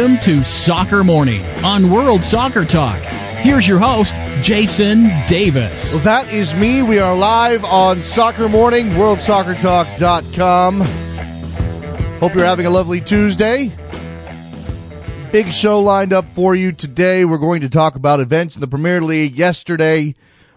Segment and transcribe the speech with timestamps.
[0.00, 3.02] Welcome to Soccer Morning on World Soccer Talk.
[3.42, 5.92] Here's your host, Jason Davis.
[5.92, 6.80] Well, that is me.
[6.80, 10.80] We are live on Soccer Morning, worldsoccertalk.com.
[12.18, 13.76] Hope you're having a lovely Tuesday.
[15.32, 17.26] Big show lined up for you today.
[17.26, 20.14] We're going to talk about events in the Premier League yesterday,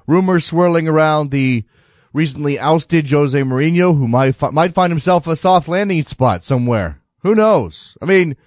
[0.08, 1.66] rumors swirling around the
[2.14, 7.02] recently ousted Jose Mourinho, who might, might find himself a soft landing spot somewhere.
[7.24, 7.98] Who knows?
[8.02, 8.38] I mean,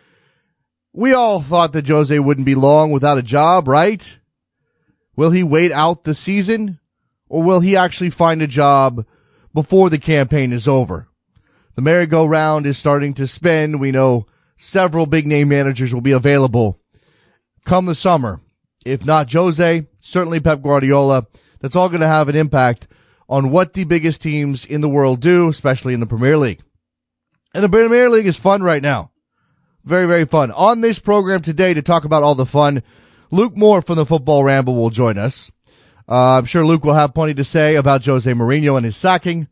[0.96, 4.18] we all thought that Jose wouldn't be long without a job, right?
[5.14, 6.80] Will he wait out the season
[7.28, 9.04] or will he actually find a job
[9.52, 11.08] before the campaign is over?
[11.74, 13.78] The merry-go-round is starting to spin.
[13.78, 16.80] We know several big name managers will be available
[17.66, 18.40] come the summer.
[18.86, 21.26] If not Jose, certainly Pep Guardiola.
[21.60, 22.88] That's all going to have an impact
[23.28, 26.62] on what the biggest teams in the world do, especially in the Premier League.
[27.52, 29.10] And the Premier League is fun right now.
[29.86, 30.50] Very, very fun.
[30.50, 32.82] On this program today to talk about all the fun,
[33.30, 35.52] Luke Moore from the Football Ramble will join us.
[36.08, 39.46] Uh, I'm sure Luke will have plenty to say about Jose Mourinho and his sacking,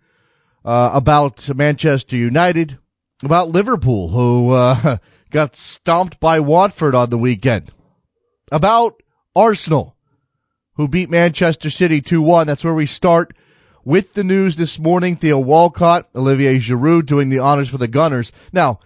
[0.64, 2.78] uh, about Manchester United,
[3.22, 4.96] about Liverpool, who uh,
[5.30, 7.70] got stomped by Watford on the weekend,
[8.50, 9.04] about
[9.36, 9.94] Arsenal,
[10.72, 12.46] who beat Manchester City 2-1.
[12.46, 13.36] That's where we start
[13.84, 18.32] with the news this morning, Theo Walcott, Olivier Giroud doing the honors for the Gunners.
[18.52, 18.80] Now,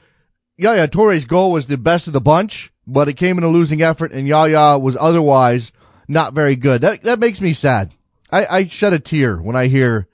[0.59, 3.81] Yaya Toure's goal was the best of the bunch, but it came in a losing
[3.81, 5.71] effort and Yaya was otherwise
[6.09, 6.81] not very good.
[6.81, 7.95] That, that makes me sad.
[8.31, 10.09] I, I shed a tear when I hear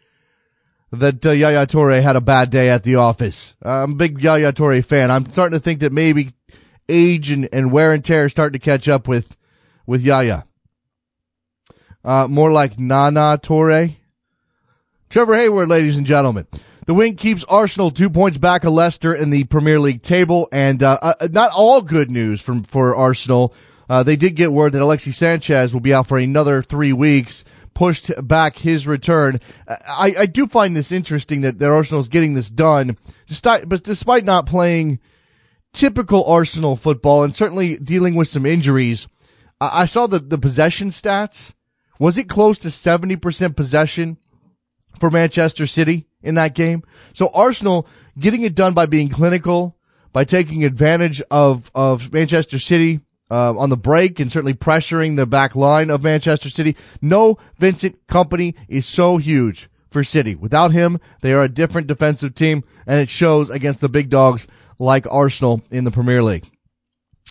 [0.92, 3.54] that uh, Yaya Toure had a bad day at the office.
[3.62, 5.10] I'm a big Yaya Toure fan.
[5.10, 6.34] I'm starting to think that maybe
[6.90, 9.36] age and, and wear and tear start to catch up with,
[9.86, 10.44] with Yaya.
[12.04, 13.96] Uh, more like Nana Toure.
[15.08, 16.46] Trevor Hayward, ladies and gentlemen.
[16.86, 20.82] The win keeps Arsenal two points back of Leicester in the Premier League table, and
[20.82, 23.54] uh, uh, not all good news from for Arsenal.
[23.88, 27.42] Uh, they did get word that Alexis Sanchez will be out for another three weeks,
[27.72, 29.40] pushed back his return.
[29.66, 33.82] I, I do find this interesting that, that Arsenal is getting this done, despite, but
[33.82, 35.00] despite not playing
[35.72, 39.08] typical Arsenal football and certainly dealing with some injuries.
[39.58, 41.52] I saw the, the possession stats.
[41.98, 44.18] Was it close to 70% possession?
[44.98, 46.82] for Manchester City in that game.
[47.12, 47.86] So Arsenal
[48.18, 49.76] getting it done by being clinical,
[50.12, 55.26] by taking advantage of, of Manchester City, uh, on the break and certainly pressuring the
[55.26, 56.76] back line of Manchester City.
[57.00, 60.34] No Vincent Kompany is so huge for City.
[60.34, 64.46] Without him, they are a different defensive team and it shows against the big dogs
[64.78, 66.50] like Arsenal in the Premier League.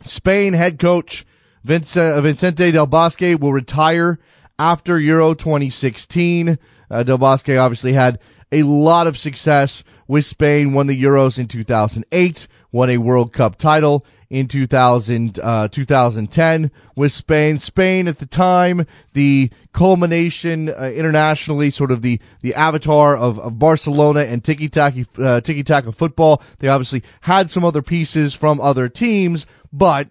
[0.03, 1.25] Spain head coach
[1.63, 4.19] Vicente Del Bosque will retire
[4.59, 6.57] after Euro 2016.
[6.89, 8.19] Uh, Del Bosque obviously had
[8.53, 13.57] a lot of success with Spain, won the Euros in 2008, won a World Cup
[13.57, 17.57] title in 2000, uh, 2010 with Spain.
[17.57, 23.57] Spain at the time, the culmination uh, internationally, sort of the, the avatar of, of
[23.57, 26.41] Barcelona and tiki-taka, uh, tiki-taka football.
[26.59, 30.09] They obviously had some other pieces from other teams, but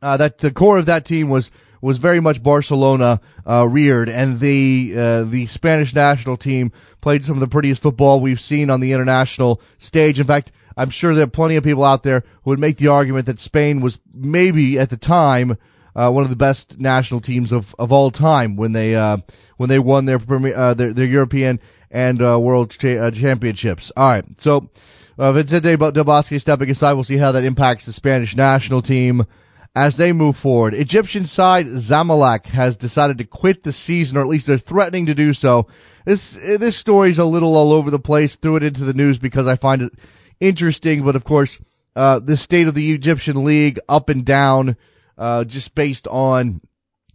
[0.00, 1.50] uh, that the core of that team was
[1.84, 6.72] was very much Barcelona uh, reared, and the uh, the Spanish national team
[7.02, 10.18] played some of the prettiest football we've seen on the international stage.
[10.18, 12.88] In fact, I'm sure there are plenty of people out there who would make the
[12.88, 15.58] argument that Spain was maybe at the time
[15.94, 19.18] uh, one of the best national teams of, of all time when they uh,
[19.58, 20.18] when they won their
[20.56, 23.92] uh, their, their European and uh, World cha- uh, Championships.
[23.94, 24.70] All right, so
[25.18, 26.94] uh, Vicente Del Bosque stepping aside.
[26.94, 29.26] We'll see how that impacts the Spanish national team
[29.74, 30.74] as they move forward.
[30.74, 35.14] Egyptian side Zamalek has decided to quit the season, or at least they're threatening to
[35.14, 35.66] do so.
[36.04, 38.36] This this story's a little all over the place.
[38.36, 39.92] Threw it into the news because I find it
[40.38, 41.58] interesting, but of course,
[41.96, 44.76] uh, the state of the Egyptian league up and down,
[45.16, 46.60] uh, just based on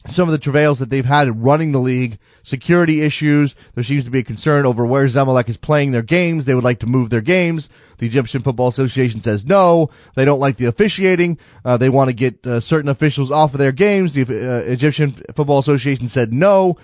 [0.08, 3.56] some of the travails that they've had running the league, security issues.
[3.76, 6.46] There seems to be a concern over where Zamalek is playing their games.
[6.46, 7.70] They would like to move their games.
[7.98, 9.90] The Egyptian Football Association says no.
[10.16, 11.38] They don't like the officiating.
[11.66, 14.14] Uh, they want to get uh, certain officials off of their games.
[14.14, 16.78] The uh, Egyptian Football Association said no.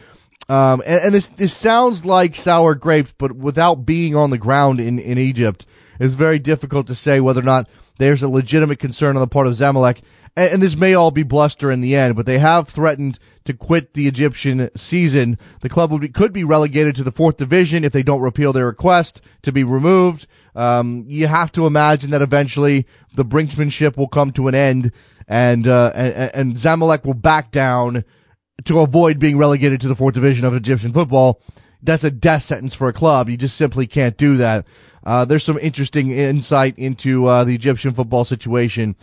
[0.47, 4.79] Um, and, and, this this sounds like sour grapes, but without being on the ground
[4.79, 5.65] in in Egypt,
[5.99, 7.67] it's very difficult to say whether or not
[7.97, 10.01] there's a legitimate concern on the part of Zamalek
[10.35, 13.53] and, and this may all be bluster in the end, but they have threatened to
[13.53, 15.37] quit the Egyptian season.
[15.61, 18.65] The club be, could be relegated to the fourth division if they don't repeal their
[18.65, 20.27] request to be removed.
[20.55, 24.91] Um, you have to imagine that eventually the brinksmanship will come to an end
[25.27, 28.03] and, uh, and, and Zamalek will back down
[28.65, 31.41] to avoid being relegated to the fourth division of Egyptian football.
[31.81, 33.29] That's a death sentence for a club.
[33.29, 34.65] You just simply can't do that.
[35.03, 38.95] Uh, there's some interesting insight into, uh, the Egyptian football situation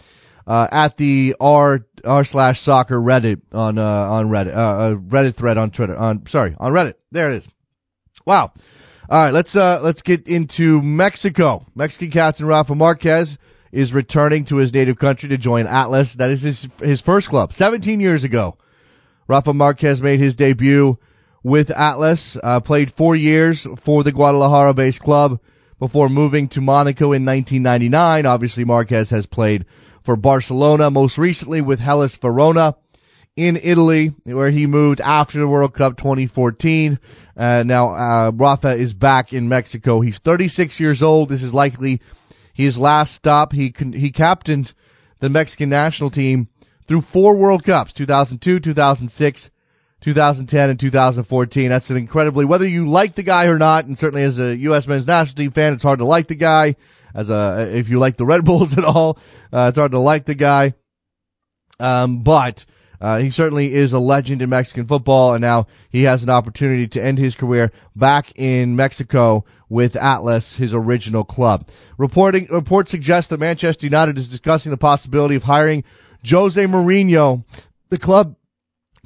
[0.47, 5.35] uh, at the r r slash soccer Reddit on uh, on Reddit uh, uh, Reddit
[5.35, 6.95] thread on Twitter on sorry on Reddit.
[7.11, 7.49] There it is.
[8.25, 8.53] Wow.
[9.09, 11.67] All right, let's uh let's get into Mexico.
[11.75, 13.37] Mexican captain Rafa Marquez
[13.71, 16.15] is returning to his native country to join Atlas.
[16.15, 17.53] That is his his first club.
[17.53, 18.57] 17 years ago,
[19.29, 20.99] Rafa Marquez made his debut
[21.43, 22.37] with Atlas.
[22.43, 25.41] Uh, played four years for the Guadalajara-based club
[25.79, 28.27] before moving to Monaco in 1999.
[28.27, 29.67] Obviously, Marquez has played
[30.03, 32.77] for Barcelona, most recently with Hellas Verona
[33.37, 36.99] in Italy, where he moved after the World Cup 2014.
[37.37, 40.01] Uh, now, uh, Rafa is back in Mexico.
[40.01, 41.29] He's 36 years old.
[41.29, 42.01] This is likely
[42.53, 43.53] his last stop.
[43.53, 44.75] He con- he captained
[45.21, 46.49] the Mexican national team
[46.85, 49.51] through four World Cups, 2002, 2006,
[50.01, 51.69] 2010, and 2014.
[51.71, 54.87] That's an incredibly, whether you like the guy or not, and certainly as a U.S.
[54.87, 56.77] men's national team fan, it's hard to like the guy.
[57.15, 59.19] As a, if you like the Red Bulls at all,
[59.53, 60.75] uh, it's hard to like the guy.
[61.79, 62.65] Um, but,
[63.01, 66.87] uh, he certainly is a legend in Mexican football, and now he has an opportunity
[66.87, 71.67] to end his career back in Mexico with Atlas, his original club.
[71.99, 75.83] Reporting reports suggest that Manchester United is discussing the possibility of hiring
[76.29, 77.45] Jose Mourinho.
[77.89, 78.37] The club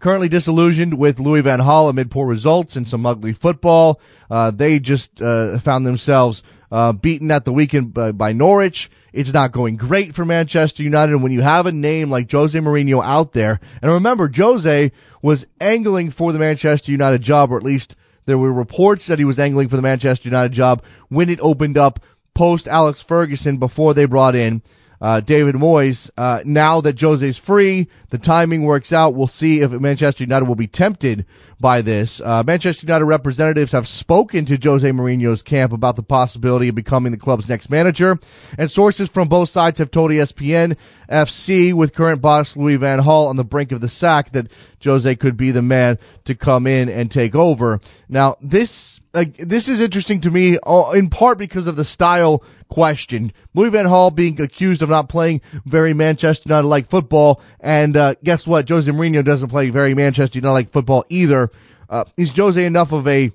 [0.00, 3.98] currently disillusioned with Louis Van Gaal amid poor results and some ugly football.
[4.30, 8.90] Uh, they just uh, found themselves uh, beaten at the weekend by, by, Norwich.
[9.12, 11.12] It's not going great for Manchester United.
[11.12, 14.92] And when you have a name like Jose Mourinho out there, and remember, Jose
[15.22, 17.96] was angling for the Manchester United job, or at least
[18.26, 21.78] there were reports that he was angling for the Manchester United job when it opened
[21.78, 22.00] up
[22.34, 24.62] post Alex Ferguson before they brought in
[25.00, 26.10] uh, David Moyes.
[26.16, 29.14] Uh, now that Jose's free, the timing works out.
[29.14, 31.24] We'll see if Manchester United will be tempted
[31.58, 32.20] by this.
[32.20, 37.12] Uh, Manchester United representatives have spoken to Jose Mourinho's camp about the possibility of becoming
[37.12, 38.18] the club's next manager,
[38.58, 40.76] and sources from both sides have told ESPN
[41.10, 44.48] FC, with current boss Louis Van Gaal on the brink of the sack, that
[44.84, 47.80] Jose could be the man to come in and take over.
[48.08, 49.00] Now, this
[49.38, 53.32] this is interesting to me, uh, in part because of the style question.
[53.54, 58.14] Louis Van Gaal being accused of not playing very Manchester United like football, and uh,
[58.22, 58.68] guess what?
[58.68, 61.45] Jose Mourinho doesn't play very Manchester United like football either.
[61.88, 63.32] Uh, is Jose enough of a?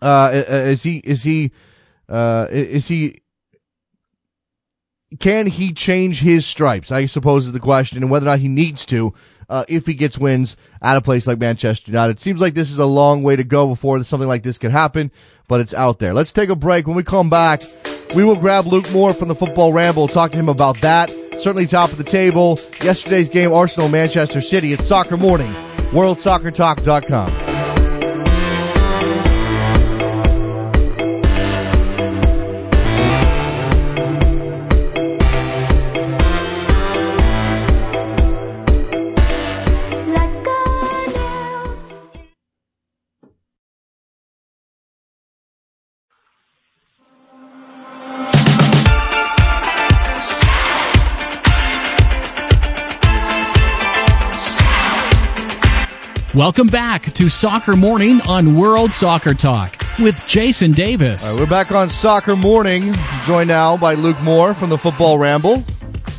[0.00, 0.98] Uh, is he?
[0.98, 1.52] Is he?
[2.08, 3.22] Uh, is he?
[5.18, 6.90] Can he change his stripes?
[6.90, 9.14] I suppose is the question, and whether or not he needs to.
[9.50, 12.12] Uh, if he gets wins at a place like Manchester United.
[12.12, 14.70] It seems like this is a long way to go before something like this could
[14.70, 15.10] happen,
[15.46, 16.14] but it's out there.
[16.14, 16.86] Let's take a break.
[16.86, 17.60] When we come back,
[18.14, 21.10] we will grab Luke Moore from the Football Ramble, talk to him about that.
[21.40, 22.58] Certainly top of the table.
[22.82, 24.72] Yesterday's game, Arsenal, Manchester City.
[24.72, 25.52] It's Soccer Morning,
[25.90, 27.51] WorldSoccerTalk.com.
[56.42, 61.24] Welcome back to Soccer Morning on World Soccer Talk with Jason Davis.
[61.24, 62.82] Right, we're back on Soccer Morning,
[63.24, 65.62] joined now by Luke Moore from the Football Ramble.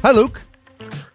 [0.02, 0.40] Hi, Luke.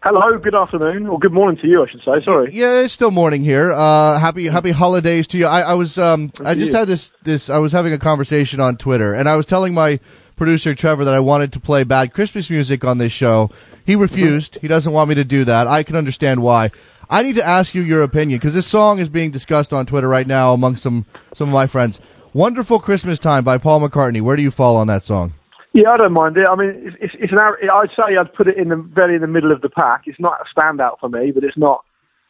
[0.02, 2.22] Hello, good afternoon, or good morning to you, I should say.
[2.22, 2.52] Sorry.
[2.52, 3.72] Yeah, it's still morning here.
[3.72, 5.46] Uh, happy Happy holidays to you.
[5.46, 6.78] I, I was um, I just you.
[6.78, 10.00] had this this I was having a conversation on Twitter, and I was telling my
[10.36, 13.48] producer Trevor that I wanted to play bad Christmas music on this show.
[13.86, 14.58] He refused.
[14.60, 15.66] He doesn't want me to do that.
[15.66, 16.72] I can understand why.
[17.10, 20.08] I need to ask you your opinion because this song is being discussed on Twitter
[20.08, 22.00] right now among some some of my friends.
[22.34, 24.20] "Wonderful Christmas Time" by Paul McCartney.
[24.20, 25.32] Where do you fall on that song?
[25.72, 26.46] Yeah, I don't mind it.
[26.50, 27.38] I mean, it's, it's, an.
[27.38, 30.02] I'd say I'd put it in the very in the middle of the pack.
[30.06, 31.84] It's not a standout for me, but it's not.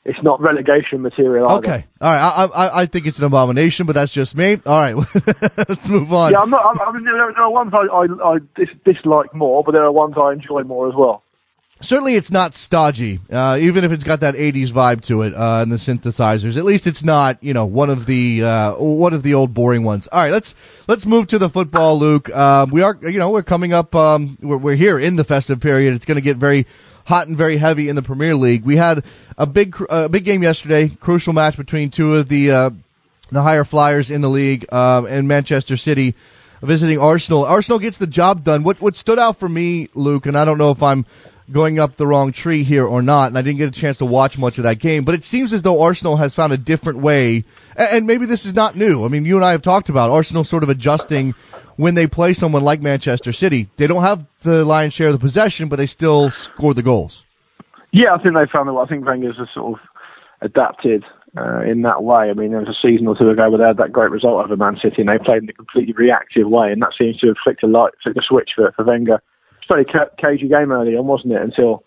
[0.04, 1.48] It's not relegation material.
[1.48, 1.58] Either.
[1.58, 2.20] Okay, all right.
[2.20, 4.60] I, I I think it's an abomination, but that's just me.
[4.64, 4.94] All right,
[5.68, 6.32] let's move on.
[6.32, 6.80] Yeah, I'm not.
[6.80, 8.38] I mean, there are ones I I, I
[8.84, 11.24] dislike more, but there are ones I enjoy more as well
[11.80, 15.60] certainly it's not stodgy, uh, even if it's got that '80s vibe to it uh,
[15.62, 16.56] and the synthesizers.
[16.56, 19.84] At least it's not, you know, one of the uh, one of the old boring
[19.84, 20.08] ones.
[20.08, 20.54] All right, let's
[20.86, 22.30] let's move to the football, Luke.
[22.34, 23.94] Um, we are, you know, we're coming up.
[23.94, 25.94] Um, we're, we're here in the festive period.
[25.94, 26.66] It's going to get very
[27.06, 28.64] hot and very heavy in the Premier League.
[28.64, 29.04] We had
[29.36, 32.70] a big a big game yesterday, crucial match between two of the uh,
[33.30, 36.14] the higher flyers in the league um, and Manchester City
[36.62, 37.44] visiting Arsenal.
[37.44, 38.62] Arsenal gets the job done.
[38.62, 41.06] What what stood out for me, Luke, and I don't know if I'm
[41.50, 44.04] going up the wrong tree here or not, and I didn't get a chance to
[44.04, 45.04] watch much of that game.
[45.04, 47.44] But it seems as though Arsenal has found a different way,
[47.76, 49.04] and maybe this is not new.
[49.04, 51.34] I mean, you and I have talked about Arsenal sort of adjusting
[51.76, 53.68] when they play someone like Manchester City.
[53.76, 57.24] They don't have the lion's share of the possession, but they still score the goals.
[57.92, 58.74] Yeah, I think they found that.
[58.74, 59.88] I think Wenger's have sort of
[60.42, 61.04] adapted
[61.36, 62.30] uh, in that way.
[62.30, 64.44] I mean, there was a season or two ago where they had that great result
[64.44, 67.28] over Man City, and they played in a completely reactive way, and that seems to
[67.28, 69.22] have flicked a light, flicked a switch for, for Wenger.
[69.68, 71.42] Very ca- cagey game early on, wasn't it?
[71.42, 71.84] Until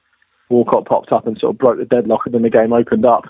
[0.50, 3.26] Walcott popped up and sort of broke the deadlock, and then the game opened up.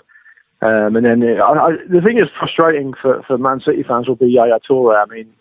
[0.60, 4.06] Um, and then it, I, I, the thing is frustrating for, for Man City fans
[4.06, 4.94] will be Yaya Toure.
[4.94, 5.32] I mean,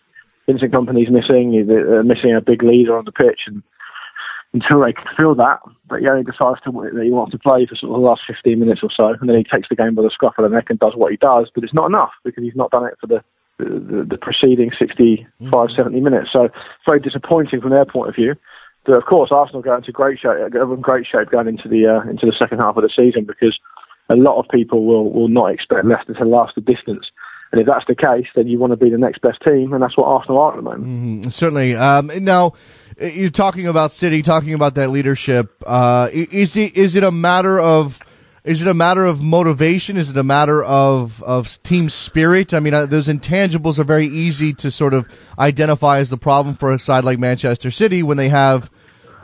[0.47, 3.61] Vincent Kompany's missing, they're missing a big leader on the pitch, and
[4.53, 7.65] until they can feel that, but he only decides to, that he wants to play
[7.65, 9.95] for sort of the last 15 minutes or so, and then he takes the game
[9.95, 12.11] by the scruff of the neck and does what he does, but it's not enough
[12.25, 13.23] because he's not done it for the
[13.59, 15.75] the, the preceding 65, mm-hmm.
[15.75, 16.29] 70 minutes.
[16.33, 16.49] So
[16.85, 18.35] very disappointing from their point of view.
[18.85, 22.25] But of course, Arsenal go into great shape, great shape going into the uh, into
[22.25, 23.57] the second half of the season because
[24.09, 27.05] a lot of people will will not expect Leicester to last the distance.
[27.51, 29.83] And if that's the case, then you want to be the next best team, and
[29.83, 30.83] that's what Arsenal are at the moment.
[30.85, 31.29] Mm-hmm.
[31.29, 31.75] Certainly.
[31.75, 32.53] Um, now,
[32.97, 35.61] you're talking about City, talking about that leadership.
[35.65, 38.00] Uh, is it is it a matter of
[38.43, 39.98] is it a matter of motivation?
[39.98, 42.53] Is it a matter of of team spirit?
[42.53, 45.07] I mean, uh, those intangibles are very easy to sort of
[45.38, 48.69] identify as the problem for a side like Manchester City when they have.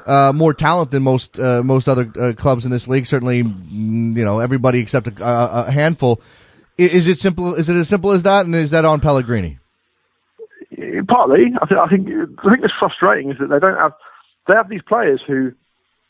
[0.05, 3.05] Uh, more talent than most uh, most other uh, clubs in this league.
[3.05, 5.13] Certainly, mm, you know everybody except a,
[5.67, 6.21] a handful.
[6.77, 7.55] Is it simple?
[7.55, 8.45] Is it as simple as that?
[8.45, 9.59] And is that on Pellegrini?
[11.07, 13.93] partly, I think I think I think what's frustrating is that they don't have
[14.47, 15.51] they have these players who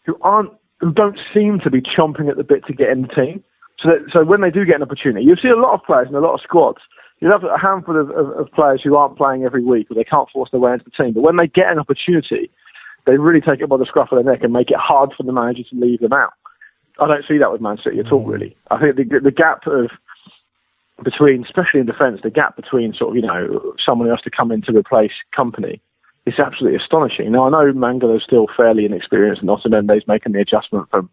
[0.06, 3.08] who aren't who don't seem to be chomping at the bit to get in the
[3.08, 3.44] team.
[3.80, 6.08] So that, so when they do get an opportunity, you'll see a lot of players
[6.10, 6.80] in a lot of squads.
[7.20, 10.04] You have a handful of, of, of players who aren't playing every week or they
[10.04, 11.14] can't force their way into the team.
[11.14, 12.52] But when they get an opportunity,
[13.06, 15.24] they really take it by the scruff of the neck and make it hard for
[15.24, 16.34] the manager to leave them out.
[17.00, 18.34] I don't see that with Man City at all, mm.
[18.34, 18.58] really.
[18.70, 19.90] I think the, the gap of
[21.04, 24.32] between, especially in defence, the gap between sort of, you know, someone who has to
[24.32, 25.80] come in to replace Kompany
[26.28, 27.32] is absolutely astonishing.
[27.32, 31.10] Now, I know Mangala is still fairly inexperienced and Otamendi's making the adjustment from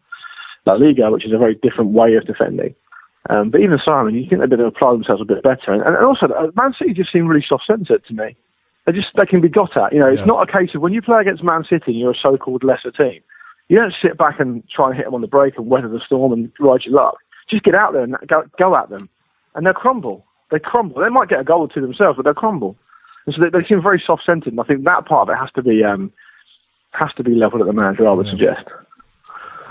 [0.66, 2.75] La Liga, which is a very different way of defending.
[3.30, 5.73] Um, but even Simon, you think they'd better apply themselves a bit better.
[5.73, 8.37] And, and also, uh, Man City just seem really soft-centred to me.
[8.85, 9.94] They just they can be got at.
[9.94, 10.26] You know, it's yeah.
[10.26, 12.90] not a case of when you play against Man City and you're a so-called lesser
[12.90, 13.23] team,
[13.68, 16.00] you don't sit back and try and hit them on the break and weather the
[16.04, 17.16] storm and ride your luck.
[17.49, 19.09] Just get out there and go, go at them
[19.54, 20.26] and they'll crumble.
[20.50, 21.00] They crumble.
[21.00, 22.76] They might get a goal or two themselves, but they'll crumble.
[23.26, 24.52] And so they, they seem very soft-centered.
[24.52, 26.12] And I think that part of it has to be um,
[26.93, 28.09] has to be leveled at the manager.
[28.09, 28.33] I would yeah.
[28.33, 28.69] suggest.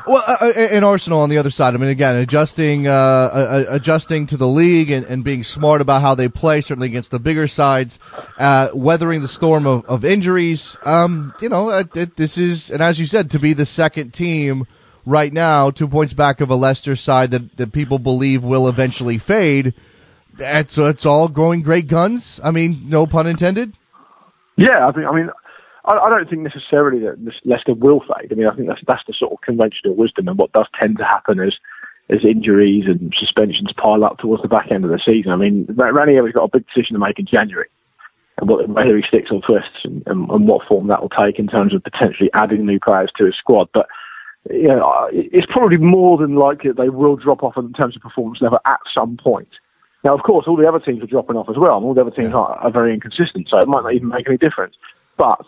[0.05, 3.65] Well, uh, uh in Arsenal on the other side, I mean, again, adjusting, uh, uh,
[3.69, 7.19] adjusting to the league and, and, being smart about how they play, certainly against the
[7.19, 7.99] bigger sides,
[8.37, 10.75] uh, weathering the storm of, of injuries.
[10.83, 14.67] Um, you know, it, this is, and as you said, to be the second team
[15.05, 19.17] right now, two points back of a Leicester side that, that people believe will eventually
[19.17, 19.73] fade.
[20.39, 22.39] It's it's all growing great guns.
[22.43, 23.77] I mean, no pun intended.
[24.57, 24.99] Yeah, I.
[24.99, 25.29] I mean,
[25.85, 28.31] I, I don't think necessarily that Leicester will fade.
[28.31, 30.97] I mean, I think that's that's the sort of conventional wisdom, and what does tend
[30.97, 31.53] to happen is
[32.09, 35.31] as injuries and suspensions pile up towards the back end of the season.
[35.31, 37.69] I mean, Ranieri's got a big decision to make in January,
[38.37, 41.47] and whether he sticks or twists, and, and, and what form that will take in
[41.47, 43.69] terms of potentially adding new players to his squad.
[43.73, 43.87] But
[44.49, 48.01] you know, it's probably more than likely that they will drop off in terms of
[48.01, 49.49] performance level at some point.
[50.03, 52.01] Now, of course, all the other teams are dropping off as well, and all the
[52.01, 54.75] other teams are, are very inconsistent, so it might not even make any difference.
[55.17, 55.45] But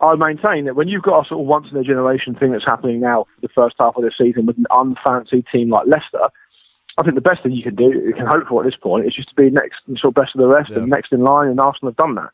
[0.00, 2.64] I maintain that when you've got a sort of once in a generation thing that's
[2.64, 6.30] happening now for the first half of the season with an unfancy team like Leicester,
[6.96, 9.06] I think the best thing you can do, you can hope for at this point,
[9.06, 10.78] is just to be next, sort of best of the rest yeah.
[10.78, 12.30] and next in line, and Arsenal have done that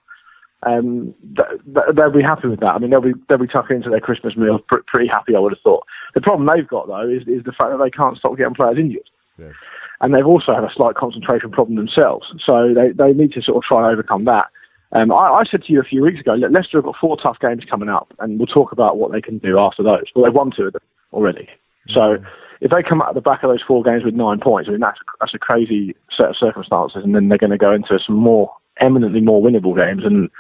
[0.66, 2.74] um, th- th- they'll be happy with that.
[2.74, 5.36] I mean, they'll be they'll be tucking into their Christmas meal pr- pretty happy.
[5.36, 5.84] I would have thought.
[6.14, 8.78] The problem they've got though is, is the fact that they can't stop getting players
[8.78, 9.52] injured, yeah.
[10.00, 12.26] And they've also had a slight concentration problem themselves.
[12.44, 14.46] So they they need to sort of try and overcome that.
[14.92, 17.38] Um, I, I, said to you a few weeks ago, Leicester have got four tough
[17.40, 20.04] games coming up, and we'll talk about what they can do after those.
[20.14, 20.82] Well, they've won two of them
[21.12, 21.48] already.
[21.88, 22.24] So mm-hmm.
[22.60, 24.72] if they come out of the back of those four games with nine points, I
[24.72, 27.98] mean that's that's a crazy set of circumstances, and then they're going to go into
[28.06, 30.30] some more eminently more winnable games, and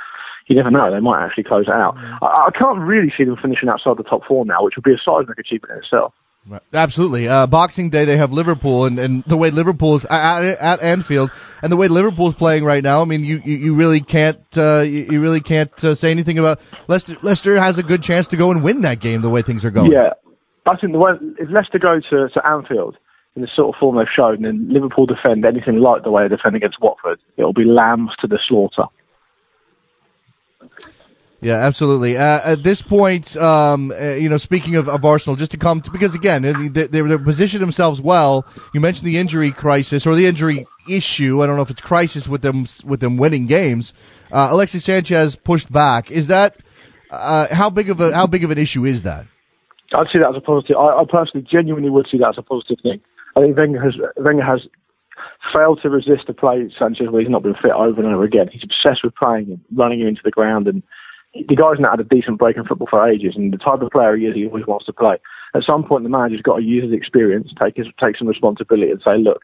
[0.46, 1.96] you never know, they might actually close it out.
[1.96, 2.18] Mm.
[2.22, 4.92] I, I, can't really see them finishing outside the top four now, which would be
[4.92, 6.12] a seismic achievement in itself.
[6.72, 7.26] Absolutely.
[7.26, 11.30] Uh, Boxing Day, they have Liverpool, and, and the way Liverpool's at, at Anfield,
[11.62, 13.00] and the way Liverpool's playing right now.
[13.00, 16.38] I mean, you you, you really can't uh, you, you, really can't uh, say anything
[16.38, 17.16] about Leicester.
[17.22, 19.70] Leicester has a good chance to go and win that game the way things are
[19.70, 19.90] going.
[19.90, 20.10] Yeah,
[20.66, 22.96] I think the way if Leicester go to, to Anfield
[23.36, 26.36] in the sort of form they've shown, and Liverpool defend anything like the way they
[26.36, 28.84] defend against Watford, it'll be lambs to the slaughter.
[31.44, 32.16] Yeah, absolutely.
[32.16, 35.82] Uh, at this point, um, uh, you know, speaking of, of, Arsenal, just to come
[35.82, 38.46] to, because again, they, they, they positioned themselves well.
[38.72, 41.42] You mentioned the injury crisis or the injury issue.
[41.42, 43.92] I don't know if it's crisis with them with them winning games.
[44.32, 46.10] Uh, Alexis Sanchez pushed back.
[46.10, 46.56] Is that
[47.10, 49.26] uh, how big of a how big of an issue is that?
[49.92, 50.78] I'd see that as a positive.
[50.78, 53.02] I, I personally, genuinely would see that as a positive thing.
[53.36, 54.60] I think Wenger has Wenger has
[55.52, 58.48] failed to resist the play Sanchez where he's not been fit over and over again.
[58.50, 60.82] He's obsessed with playing him, running him into the ground, and
[61.34, 63.34] the guy's not had a decent break in football for ages.
[63.36, 65.16] And the type of player he is, he always wants to play.
[65.54, 68.90] At some point, the manager's got to use his experience, take his, take some responsibility,
[68.90, 69.42] and say, look,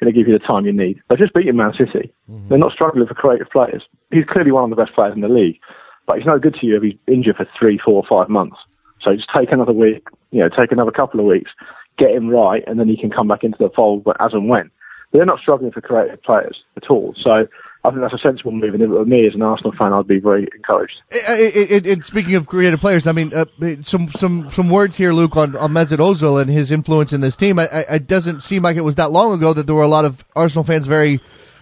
[0.00, 1.00] I'm going to give you the time you need.
[1.08, 2.12] They've just beaten Man City.
[2.30, 2.48] Mm-hmm.
[2.48, 3.82] They're not struggling for creative players.
[4.10, 5.58] He's clearly one of the best players in the league,
[6.06, 8.56] but he's no good to you if he's injured for three, four, five months.
[9.00, 11.50] So just take another week, you know, take another couple of weeks,
[11.98, 14.48] get him right, and then he can come back into the fold But as and
[14.48, 14.70] when.
[15.12, 17.14] They're not struggling for creative players at all.
[17.20, 17.46] So
[17.84, 18.74] I think that's a sensible move.
[18.74, 21.00] And me as an Arsenal fan, I'd be very encouraged.
[21.10, 23.44] It, speaking of creative players, I mean, uh,
[23.82, 27.34] some some some words here, Luke, on, on Mesut Ozil and his influence in this
[27.34, 27.58] team.
[27.58, 30.24] It doesn't seem like it was that long ago that there were a lot of
[30.36, 31.20] Arsenal fans very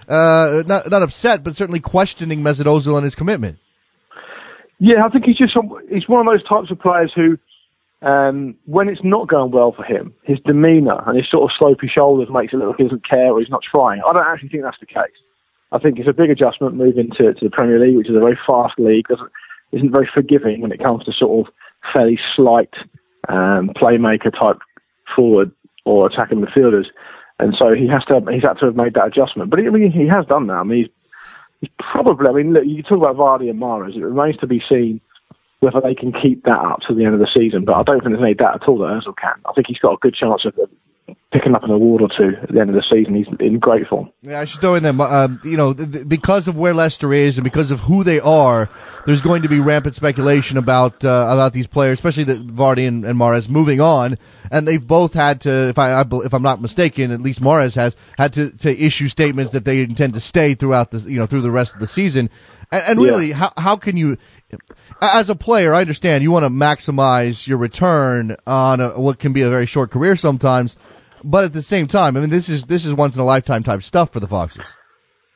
[0.08, 3.58] uh, not not upset, but certainly questioning Mesut Ozil and his commitment.
[4.78, 7.38] Yeah, I think he's just some, he's one of those types of players who
[8.02, 11.88] um, when it's not going well for him, his demeanour and his sort of slopey
[11.90, 14.00] shoulders makes it look like he doesn't care or he's not trying.
[14.06, 15.16] I don't actually think that's the case.
[15.72, 18.20] I think it's a big adjustment moving to, to the Premier League, which is a
[18.20, 19.30] very fast league, doesn't,
[19.72, 21.54] isn't very forgiving when it comes to sort of
[21.92, 22.74] fairly slight
[23.28, 24.58] um, playmaker type
[25.14, 25.52] forward
[25.84, 26.86] or attacking midfielders.
[27.38, 29.50] And so he has to he's had to have made that adjustment.
[29.50, 30.54] But I mean, he has done that.
[30.54, 30.88] I mean, he's,
[31.60, 32.28] he's probably.
[32.28, 33.96] I mean, look, you talk about Vardy and Mahrez.
[33.96, 35.00] It remains to be seen
[35.60, 37.64] whether they can keep that up to the end of the season.
[37.64, 39.40] But I don't think there's any doubt at all that Ozil can.
[39.46, 40.54] I think he's got a good chance of
[41.32, 43.14] picking up an award or two at the end of the season.
[43.14, 44.10] He's in great form.
[44.22, 47.38] Yeah, I should throw in there, um, you know, th- because of where Leicester is
[47.38, 48.68] and because of who they are,
[49.06, 53.04] there's going to be rampant speculation about uh, about these players, especially the Vardy and,
[53.04, 54.18] and Mahrez moving on,
[54.50, 57.76] and they've both had to, if I, I if I'm not mistaken, at least Mahrez
[57.76, 61.26] has had to, to issue statements that they intend to stay throughout the you know
[61.26, 62.28] through the rest of the season.
[62.72, 63.36] And, and really, yeah.
[63.36, 64.16] how how can you,
[65.00, 69.32] as a player, I understand you want to maximize your return on a, what can
[69.32, 70.76] be a very short career sometimes.
[71.22, 73.62] But at the same time, I mean, this is this is once in a lifetime
[73.62, 74.66] type stuff for the Foxes.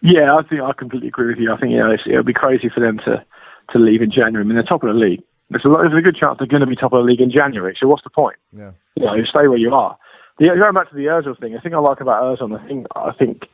[0.03, 1.53] Yeah, I think I completely agree with you.
[1.53, 3.25] I think yeah, it would be crazy for them to
[3.73, 4.45] to leave in January.
[4.45, 5.23] I mean, they're top of the league.
[5.51, 7.31] There's a, there's a good chance they're going to be top of the league in
[7.31, 7.77] January.
[7.79, 8.37] So what's the point?
[8.53, 9.97] Yeah, you know, stay where you are.
[10.39, 12.87] The, going back to the Özil thing, the thing I like about Özil, I think
[12.97, 13.45] I think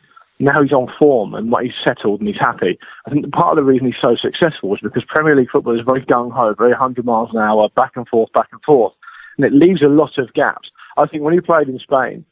[0.40, 2.78] now he's on form and he's settled and he's happy.
[3.06, 5.84] I think part of the reason he's so successful is because Premier League football is
[5.86, 8.94] very gung ho, very 100 miles an hour, back and forth, back and forth,
[9.36, 10.70] and it leaves a lot of gaps.
[11.00, 12.24] I think when he played in Spain,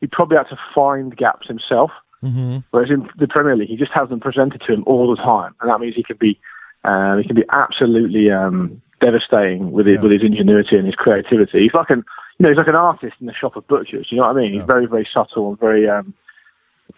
[0.00, 1.90] he probably had to find gaps himself.
[2.22, 2.58] Mm-hmm.
[2.70, 5.54] Whereas in the Premier League, he just has them presented to him all the time,
[5.60, 6.38] and that means he can be
[6.84, 10.02] um, he can be absolutely um, devastating with his, yeah.
[10.02, 11.62] with his ingenuity and his creativity.
[11.62, 12.04] He's like an
[12.38, 14.06] you know he's like an artist in the shop of butchers.
[14.10, 14.54] You know what I mean?
[14.54, 14.60] Yeah.
[14.60, 16.14] He's very very subtle and very um,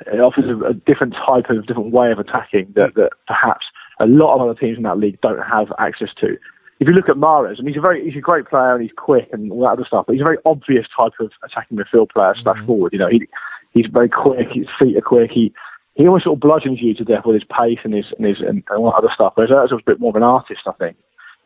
[0.00, 3.66] it offers a, a, different type of different way of attacking that, that perhaps
[4.00, 6.36] a lot of other teams in that league don't have access to
[6.80, 8.92] if you look at Mahrez, and he's a very he's a great player and he's
[8.96, 12.10] quick and all that other stuff, but he's a very obvious type of attacking midfield
[12.10, 12.66] player slash mm-hmm.
[12.66, 12.92] forward.
[12.92, 13.26] You know, he
[13.72, 14.48] he's very quick.
[14.52, 15.30] His feet are quick.
[15.30, 15.52] He
[15.94, 18.40] he almost sort of bludgeons you to death with his pace and his and his
[18.40, 19.34] and, and all that other stuff.
[19.36, 20.96] Whereas Ozil's a bit more of an artist, I think,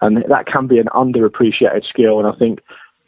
[0.00, 2.18] and that can be an underappreciated skill.
[2.18, 2.60] And I think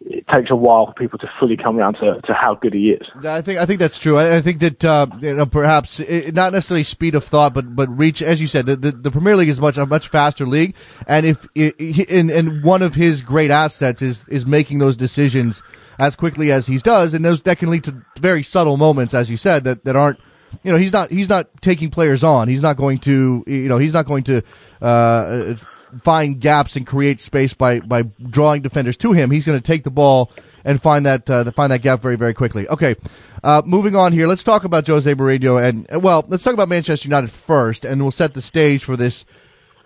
[0.02, 2.90] it takes a while for people to fully come around to, to how good he
[2.90, 3.06] is.
[3.24, 4.16] I think I think that's true.
[4.16, 7.76] I, I think that uh, you know perhaps it, not necessarily speed of thought, but
[7.76, 8.22] but reach.
[8.22, 10.74] As you said, the, the, the Premier League is much a much faster league,
[11.06, 15.62] and if and, and one of his great assets is is making those decisions
[15.98, 19.30] as quickly as he does, and those that can lead to very subtle moments, as
[19.30, 20.18] you said, that that aren't
[20.62, 22.48] you know he's not he's not taking players on.
[22.48, 24.42] He's not going to you know he's not going to.
[24.80, 25.56] Uh,
[26.02, 29.30] find gaps and create space by by drawing defenders to him.
[29.30, 30.30] He's going to take the ball
[30.64, 32.68] and find that uh, find that gap very very quickly.
[32.68, 32.96] Okay,
[33.42, 34.26] uh, moving on here.
[34.26, 38.10] Let's talk about Jose Mourinho and well, let's talk about Manchester United first, and we'll
[38.10, 39.24] set the stage for this.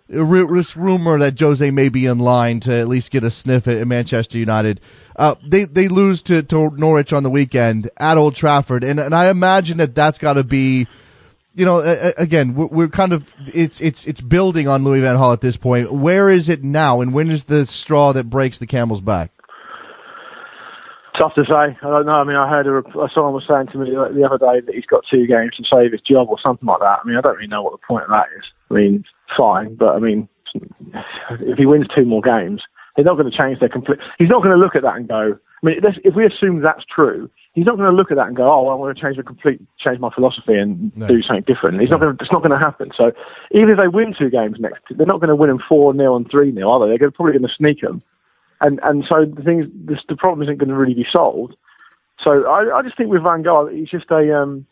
[0.06, 3.86] This rumor that Jose may be in line to at least get a sniff at
[3.86, 4.78] Manchester United.
[5.16, 9.14] Uh, they they lose to, to Norwich on the weekend at Old Trafford, and and
[9.14, 10.86] I imagine that that's got to be
[11.54, 11.78] you know,
[12.16, 15.92] again, we're kind of it's it's it's building on Louis Van Gaal at this point.
[15.92, 19.30] Where is it now, and when is the straw that breaks the camel's back?
[21.16, 21.52] Tough to say.
[21.54, 22.12] I don't know.
[22.12, 22.82] I mean, I heard a,
[23.14, 25.92] someone was saying to me the other day that he's got two games to save
[25.92, 26.98] his job or something like that.
[27.04, 28.44] I mean, I don't really know what the point of that is.
[28.70, 29.04] I mean,
[29.36, 30.28] fine, but I mean,
[31.40, 32.62] if he wins two more games,
[32.96, 34.00] they're not going to change their complete.
[34.18, 35.38] He's not going to look at that and go.
[35.38, 38.36] I mean, if we assume that's true, he's not going to look at that and
[38.36, 41.06] go, "Oh, I want to change the complete, change my philosophy and no.
[41.06, 41.96] do something different." He's no.
[41.96, 42.16] not going.
[42.16, 42.90] To, it's not going to happen.
[42.96, 43.12] So
[43.52, 46.16] even if they win two games next, they're not going to win them four 0
[46.16, 46.98] and three 0 are they?
[46.98, 48.02] They're probably going to sneak them.
[48.60, 51.56] And and so the thing is, this, the problem isn't going to really be solved.
[52.22, 54.36] So I, I just think with Van Gaal, he's just a.
[54.36, 54.66] Um,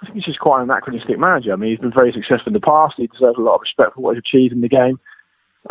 [0.00, 1.52] I think he's just quite an anachronistic manager.
[1.52, 2.94] I mean, he's been very successful in the past.
[2.96, 5.00] He deserves a lot of respect for what he's achieved in the game.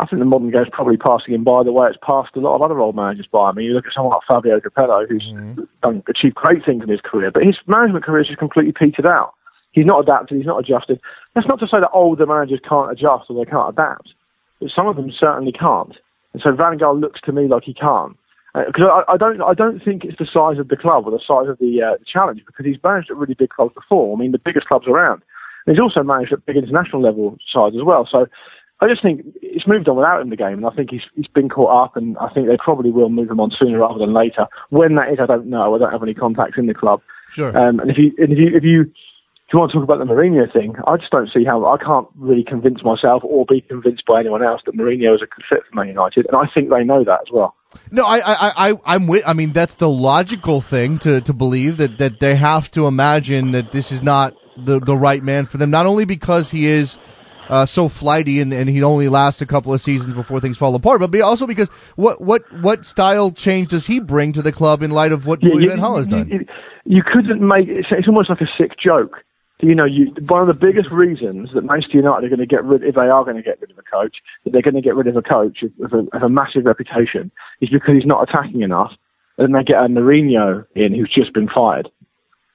[0.00, 2.40] I think the modern game is probably passing him by the way it's passed a
[2.40, 3.48] lot of other old managers by.
[3.48, 5.62] I mean, you look at someone like Fabio Capello, who's mm-hmm.
[5.82, 9.06] done, achieved great things in his career, but his management career has just completely petered
[9.06, 9.34] out.
[9.72, 11.00] He's not adapted, he's not adjusted.
[11.34, 14.14] That's not to say that older managers can't adjust or they can't adapt,
[14.60, 15.96] but some of them certainly can't.
[16.32, 18.16] And so Van Gaal looks to me like he can't.
[18.54, 21.10] Because uh, I, I, don't, I don't think it's the size of the club or
[21.10, 22.42] the size of the, uh, the challenge.
[22.44, 24.16] Because he's managed at really big clubs before.
[24.16, 25.22] I mean, the biggest clubs around.
[25.66, 28.08] And he's also managed at big international level sides as well.
[28.10, 28.26] So
[28.80, 31.02] I just think it's moved on without him in the game, and I think he's
[31.16, 33.98] he's been caught up, and I think they probably will move him on sooner rather
[33.98, 34.46] than later.
[34.70, 35.74] When that is, I don't know.
[35.74, 37.00] I don't have any contacts in the club.
[37.30, 37.56] Sure.
[37.56, 39.98] Um, and if you and if you if you if you want to talk about
[39.98, 43.62] the Mourinho thing, I just don't see how I can't really convince myself or be
[43.62, 46.46] convinced by anyone else that Mourinho is a good fit for Man United, and I
[46.52, 47.56] think they know that as well.
[47.90, 49.24] No, I, I, I, I'm with.
[49.26, 53.52] I mean, that's the logical thing to, to believe that, that they have to imagine
[53.52, 55.70] that this is not the the right man for them.
[55.70, 56.98] Not only because he is
[57.48, 60.74] uh, so flighty and, and he'd only last a couple of seasons before things fall
[60.74, 61.00] apart.
[61.00, 64.90] But also because what what what style change does he bring to the club in
[64.90, 66.28] light of what yeah, Louis Van Gaal has done?
[66.28, 66.46] You,
[66.84, 69.18] you couldn't make it's, it's almost like a sick joke.
[69.60, 72.62] You know, you, one of the biggest reasons that Manchester United are going to get
[72.62, 74.80] rid, if they are going to get rid of a coach, that they're going to
[74.80, 78.22] get rid of a coach with a, of a massive reputation, is because he's not
[78.22, 78.92] attacking enough.
[79.36, 81.88] And then they get a Mourinho in who's just been fired.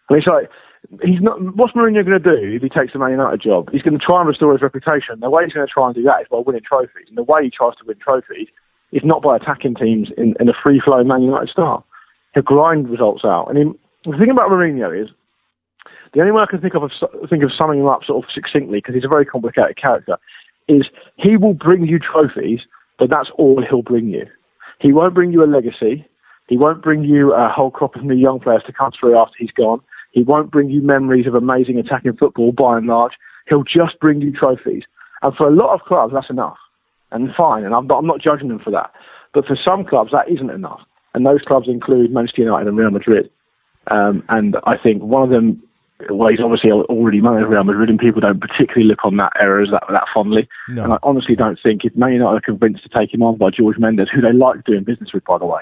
[0.10, 0.50] Mean, it's like
[1.02, 1.40] he's not.
[1.56, 3.70] What's Mourinho going to do if he takes the Man United job?
[3.72, 5.20] He's going to try and restore his reputation.
[5.20, 7.24] The way he's going to try and do that is by winning trophies, and the
[7.24, 8.48] way he tries to win trophies
[8.92, 11.86] is not by attacking teams in, in a free-flowing Man United style.
[12.34, 13.48] He'll grind results out.
[13.50, 15.10] And he, the thing about Mourinho is
[16.14, 16.92] the only way I can think of
[17.30, 20.18] think of summing him up sort of succinctly because he's a very complicated character
[20.68, 20.84] is
[21.18, 22.62] he will bring you trophies,
[22.98, 24.26] but that's all he'll bring you.
[24.80, 26.06] He won't bring you a legacy.
[26.48, 29.36] He won't bring you a whole crop of new young players to come through after
[29.40, 29.82] he's gone.
[30.14, 33.14] He won't bring you memories of amazing attacking football by and large.
[33.50, 34.84] He'll just bring you trophies.
[35.24, 36.58] And for a lot of clubs, that's enough.
[37.12, 38.92] And fine, and I'm not, I'm not judging them for that.
[39.34, 40.82] But for some clubs, that isn't enough.
[41.14, 43.30] And those clubs include Manchester United and Real Madrid.
[43.92, 45.62] Um, and I think one of them,
[46.10, 49.64] well, he's obviously already managed Real Madrid, and people don't particularly look on that era
[49.64, 50.48] as that, that fondly.
[50.70, 50.84] No.
[50.84, 53.50] And I honestly don't think if Man United are convinced to take him on by
[53.50, 55.62] George Mendes, who they like doing business with, by the way,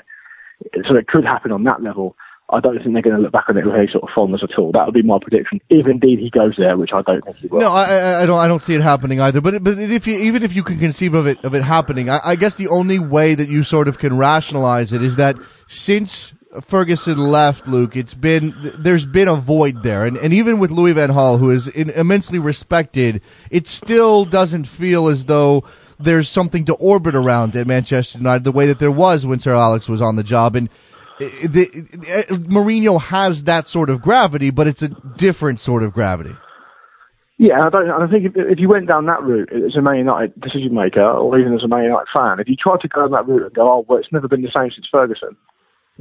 [0.87, 2.15] so it could happen on that level.
[2.51, 4.41] I don't think they're going to look back on it with any sort of fondness
[4.43, 4.71] at all.
[4.73, 7.47] That would be my prediction, if indeed he goes there, which I don't think he
[7.47, 7.61] will.
[7.61, 8.37] No, I, I don't.
[8.37, 9.39] I don't see it happening either.
[9.39, 12.19] But but if you even if you can conceive of it of it happening, I,
[12.23, 15.37] I guess the only way that you sort of can rationalize it is that
[15.67, 20.71] since Ferguson left, Luke, it's been there's been a void there, and and even with
[20.71, 25.63] Louis Van Gaal, who is immensely respected, it still doesn't feel as though
[25.99, 29.55] there's something to orbit around at Manchester United the way that there was when Sir
[29.55, 30.67] Alex was on the job, and
[31.29, 31.65] the,
[32.29, 36.35] Mourinho has that sort of gravity, but it's a different sort of gravity.
[37.37, 37.89] Yeah, I don't.
[37.89, 41.03] I think if, if you went down that route as a Man United decision maker,
[41.03, 43.43] or even as a Man United fan, if you tried to go down that route
[43.43, 45.35] and go, "Oh, well, it's never been the same since Ferguson,"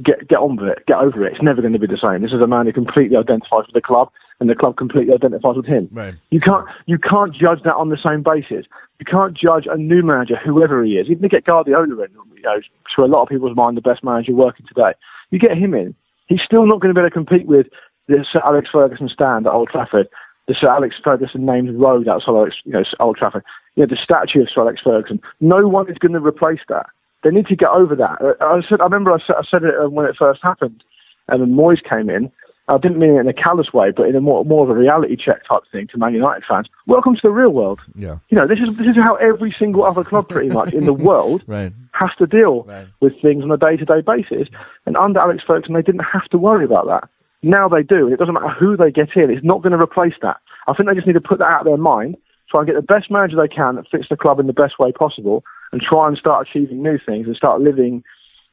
[0.03, 1.33] get get on with it, get over it.
[1.33, 2.21] It's never going to be the same.
[2.21, 5.55] This is a man who completely identifies with the club, and the club completely identifies
[5.55, 5.89] with him.
[5.91, 6.15] Right.
[6.29, 8.65] You can't you can't judge that on the same basis.
[8.99, 12.41] You can't judge a new manager, whoever he is, even to get Guardiola in, you
[12.43, 12.61] know,
[12.95, 14.93] to a lot of people's mind, the best manager working today.
[15.31, 15.95] You get him in,
[16.27, 17.67] he's still not going to be able to compete with
[18.07, 20.07] the Sir Alex Ferguson stand at Old Trafford,
[20.47, 23.43] the Sir Alex Ferguson named road outside you know, Old Trafford,
[23.75, 25.21] you know, the statue of Sir Alex Ferguson.
[25.39, 26.87] No one is going to replace that.
[27.23, 28.37] They need to get over that.
[28.41, 30.83] I said, I remember I said, I said it uh, when it first happened,
[31.27, 32.31] and then Moyes came in.
[32.67, 34.79] I didn't mean it in a callous way, but in a more more of a
[34.79, 36.67] reality check type thing to Man United fans.
[36.87, 37.81] Welcome to the real world.
[37.95, 38.19] Yeah.
[38.29, 40.93] You know, this is this is how every single other club, pretty much in the
[41.09, 41.73] world, right.
[41.91, 42.87] has to deal right.
[43.01, 44.47] with things on a day to day basis.
[44.85, 47.09] And under Alex Ferguson, they didn't have to worry about that.
[47.43, 48.05] Now they do.
[48.05, 49.31] And it doesn't matter who they get in.
[49.31, 50.37] It's not going to replace that.
[50.67, 52.15] I think they just need to put that out of their mind,
[52.49, 54.77] try and get the best manager they can that fits the club in the best
[54.77, 58.03] way possible, and try and start achieving new things and start living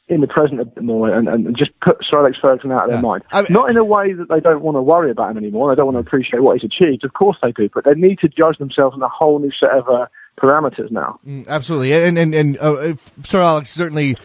[0.09, 2.91] in the present a bit more and, and just put Sir Alex Ferguson out of
[2.91, 2.97] yeah.
[2.97, 3.25] their mind.
[3.31, 5.71] I mean, Not in a way that they don't want to worry about him anymore.
[5.71, 7.05] They don't want to appreciate what he's achieved.
[7.05, 9.71] Of course they do, but they need to judge themselves on a whole new set
[9.71, 10.07] of uh,
[10.41, 11.21] parameters now.
[11.27, 14.17] Mm, absolutely, and and and uh, Sir Alex certainly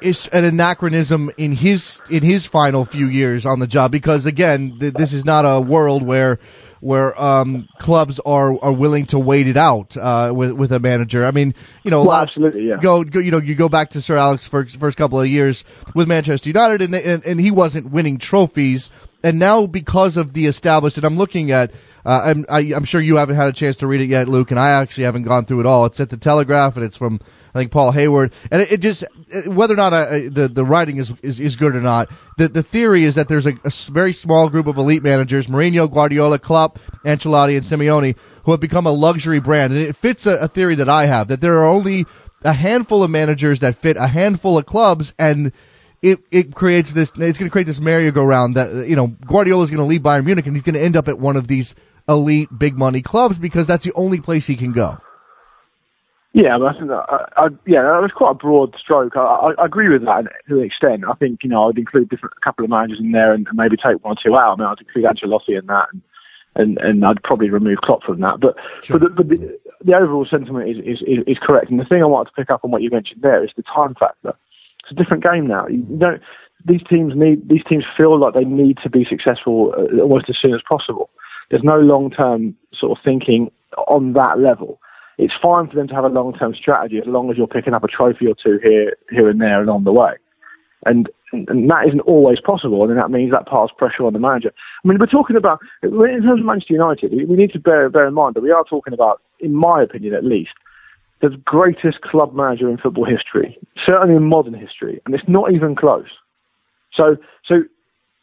[0.00, 4.76] is an anachronism in his in his final few years on the job because again,
[4.78, 6.38] th- this is not a world where
[6.80, 11.24] where um, clubs are are willing to wait it out uh, with with a manager.
[11.24, 12.76] I mean, you know, well, absolutely, yeah.
[12.80, 15.64] Go, go, you know, you go back to Sir Alex first first couple of years
[15.94, 18.90] with Manchester United, and and, and he wasn't winning trophies,
[19.22, 21.72] and now because of the established, and I'm looking at.
[22.04, 24.06] Uh, I'm, I, am i am sure you haven't had a chance to read it
[24.06, 25.86] yet, Luke, and I actually haven't gone through it all.
[25.86, 27.18] It's at the Telegraph, and it's from
[27.56, 29.02] I think Paul Hayward, and it, it just
[29.46, 32.10] whether or not uh, uh, the the writing is, is, is good or not.
[32.36, 35.90] The the theory is that there's a, a, very small group of elite managers: Mourinho,
[35.90, 38.14] Guardiola, Klopp, Ancelotti, and Simeone,
[38.44, 41.28] who have become a luxury brand, and it fits a, a theory that I have
[41.28, 42.04] that there are only
[42.44, 45.52] a handful of managers that fit a handful of clubs and
[46.02, 49.70] it, it creates this it's going to create this merry-go-round that you know Guardiola is
[49.70, 51.74] going to leave Bayern Munich and he's going to end up at one of these
[52.08, 54.98] elite big money clubs because that's the only place he can go.
[56.36, 59.16] Yeah, I think that, I, I, yeah, that was quite a broad stroke.
[59.16, 61.04] I, I, I agree with that to an extent.
[61.08, 63.56] I think you know I'd include different a couple of managers in there and, and
[63.56, 64.52] maybe take one or two out.
[64.52, 66.02] I mean, I'd include Ancelotti in that, and
[66.54, 68.40] and, and I'd probably remove Klopp from that.
[68.40, 68.98] But sure.
[68.98, 71.70] but, the, but the, the overall sentiment is, is, is is correct.
[71.70, 73.62] And the thing I wanted to pick up on what you mentioned there is the
[73.62, 74.34] time factor.
[74.82, 75.66] It's a different game now.
[75.68, 76.20] You don't.
[76.66, 77.48] These teams need.
[77.48, 81.08] These teams feel like they need to be successful uh, almost as soon as possible.
[81.50, 83.50] There's no long term sort of thinking
[83.88, 84.78] on that level.
[85.18, 87.74] It's fine for them to have a long term strategy as long as you're picking
[87.74, 90.12] up a trophy or two here here and there along the way.
[90.84, 94.52] And and that isn't always possible, and that means that puts pressure on the manager.
[94.84, 97.12] I mean, we're talking about in terms of Manchester United.
[97.12, 100.14] We need to bear bear in mind that we are talking about, in my opinion
[100.14, 100.52] at least,
[101.22, 105.74] the greatest club manager in football history, certainly in modern history, and it's not even
[105.74, 106.08] close.
[106.94, 107.62] So, so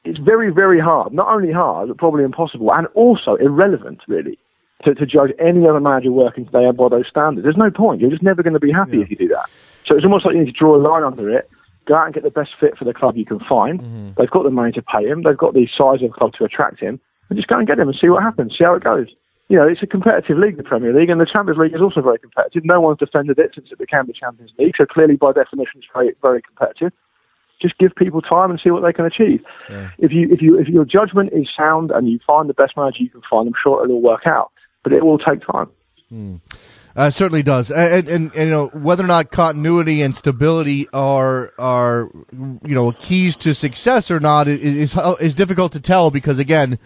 [0.04, 1.14] it's very, very hard.
[1.14, 4.38] Not only hard, but probably impossible, and also irrelevant, really,
[4.86, 7.44] to, to judge any other manager working today by those standards.
[7.44, 8.02] There's no point.
[8.02, 9.04] You're just never going to be happy yeah.
[9.04, 9.50] if you do that.
[9.86, 11.50] So it's almost like you need to draw a line under it,
[11.86, 13.82] go out and get the best fit for the club you can find.
[13.82, 14.12] Mm-hmm.
[14.18, 15.24] They've got the money to pay him.
[15.24, 17.80] They've got the size of the club to attract him, and just go and get
[17.80, 18.56] him and see what happens.
[18.58, 19.08] See how it goes.
[19.50, 22.02] You know, it's a competitive league, the Premier League, and the Champions League is also
[22.02, 22.64] very competitive.
[22.64, 25.88] No one's defended it since it became the Champions League, so clearly, by definition, it's
[25.94, 26.94] very, very competitive
[27.62, 29.42] just give people time and see what they can achieve.
[29.70, 29.90] Yeah.
[29.98, 33.02] If you if you if your judgment is sound and you find the best manager
[33.02, 34.52] you can find, I'm sure it'll all work out.
[34.84, 35.70] But it will take time.
[36.10, 36.36] Hmm.
[36.96, 41.52] Uh, certainly does, and, and, and, you know whether or not continuity and stability are
[41.58, 46.78] are you know keys to success or not is is difficult to tell because again,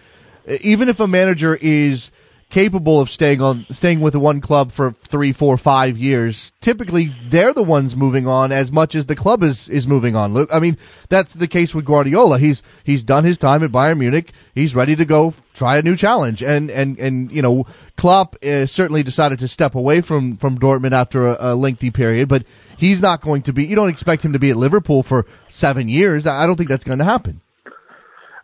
[0.62, 2.10] even if a manager is
[2.50, 6.52] capable of staying on staying with one club for three, four, five years.
[6.60, 10.46] Typically, they're the ones moving on as much as the club is is moving on.
[10.50, 12.38] I mean, that's the case with Guardiola.
[12.38, 14.32] He's he's done his time at Bayern Munich.
[14.54, 16.42] He's ready to go try a new challenge.
[16.42, 20.92] And and and you know, Klopp uh, certainly decided to step away from from Dortmund
[20.92, 22.44] after a, a lengthy period, but
[22.76, 23.66] he's not going to be.
[23.66, 26.26] You don't expect him to be at Liverpool for seven years.
[26.26, 27.42] I don't think that's going to happen.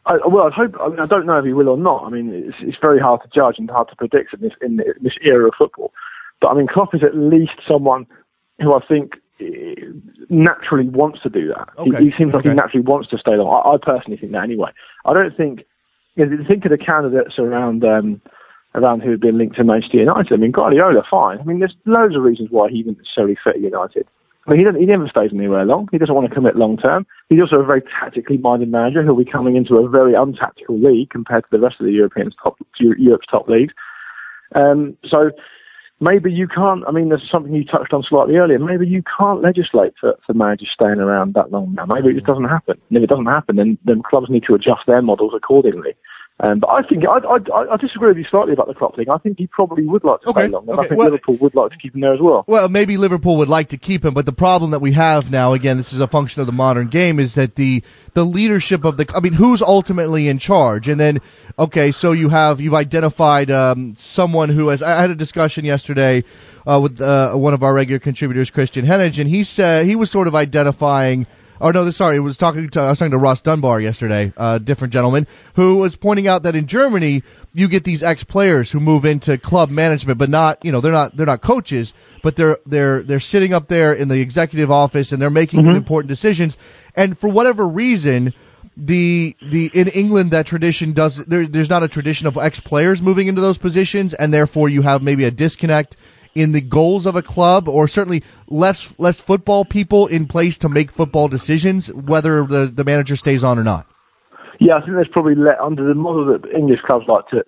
[0.06, 0.74] I, well, I hope.
[0.80, 2.04] I mean, I don't know if he will or not.
[2.04, 4.76] I mean, it's, it's very hard to judge and hard to predict in this in
[4.76, 5.92] this era of football.
[6.40, 8.06] But I mean, Klopp is at least someone
[8.60, 9.74] who I think eh,
[10.28, 11.68] naturally wants to do that.
[11.78, 12.04] Okay.
[12.04, 12.50] He, he, seems like okay.
[12.50, 13.62] he naturally wants to stay long.
[13.64, 14.70] I, I, personally think that anyway.
[15.04, 15.64] I don't think.
[16.16, 18.20] You know, think of the candidates around um,
[18.74, 20.32] around who have been linked to Manchester United.
[20.32, 21.40] I mean, Guardiola, fine.
[21.40, 24.06] I mean, there's loads of reasons why he didn't necessarily fit United.
[24.46, 25.88] I mean, he, doesn't, he never stays anywhere long.
[25.90, 27.06] He doesn't want to commit long term.
[27.30, 31.10] He's also a very tactically minded manager who'll be coming into a very untactical league
[31.10, 33.72] compared to the rest of the European top, Europe's top leagues.
[34.54, 35.30] Um, so
[36.00, 36.84] maybe you can't.
[36.86, 38.58] I mean, there's something you touched on slightly earlier.
[38.58, 41.86] Maybe you can't legislate for, for managers staying around that long now.
[41.86, 42.78] Maybe it just doesn't happen.
[42.88, 45.94] And if it doesn't happen, then then clubs need to adjust their models accordingly.
[46.40, 49.08] Um, but I think I, I, I, disagree with you slightly about the Klopp thing.
[49.08, 50.42] I think he probably would like to okay.
[50.42, 50.86] stay long, and okay.
[50.86, 52.42] I think well, Liverpool would like to keep him there as well.
[52.48, 55.52] Well, maybe Liverpool would like to keep him, but the problem that we have now,
[55.52, 58.96] again, this is a function of the modern game, is that the the leadership of
[58.96, 59.08] the.
[59.14, 60.88] I mean, who's ultimately in charge?
[60.88, 61.20] And then,
[61.56, 64.82] okay, so you have you've identified um, someone who has.
[64.82, 66.24] I had a discussion yesterday
[66.66, 70.10] uh, with uh, one of our regular contributors, Christian Hennig, and he said he was
[70.10, 71.28] sort of identifying
[71.64, 74.40] Oh no, sorry, I was talking to I was talking to Ross Dunbar yesterday, a
[74.40, 77.22] uh, different gentleman who was pointing out that in Germany
[77.54, 80.92] you get these ex players who move into club management, but not you know they're
[80.92, 85.10] not they're not coaches, but they're they're they're sitting up there in the executive office
[85.10, 85.74] and they're making mm-hmm.
[85.74, 86.58] important decisions,
[86.94, 88.34] and for whatever reason.
[88.76, 93.00] The the in England that tradition does there, there's not a tradition of ex players
[93.00, 95.96] moving into those positions and therefore you have maybe a disconnect
[96.34, 100.68] in the goals of a club, or certainly less less football people in place to
[100.68, 103.86] make football decisions, whether the, the manager stays on or not?
[104.60, 107.44] Yeah, I think there's probably le- under the model that English clubs like to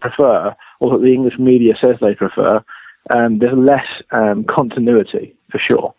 [0.00, 2.62] prefer, or that the English media says they prefer.
[3.10, 5.94] Um, there's less um, continuity for sure.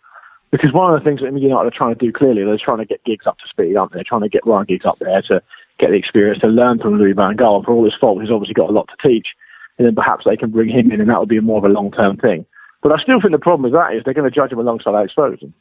[0.52, 2.86] Because one of the things that United are trying to do clearly, they're trying to
[2.86, 3.98] get Giggs up to speed, aren't they?
[3.98, 5.42] They're trying to get Ryan Giggs up there to
[5.80, 7.66] get the experience to learn from Louis Van Gaal.
[7.66, 9.28] For all his faults, he's obviously got a lot to teach
[9.78, 11.74] and then perhaps they can bring him in, and that would be more of a
[11.74, 12.46] long term thing.
[12.82, 14.94] But I still think the problem with that is they're going to judge him alongside
[14.94, 15.54] Alex Ferguson.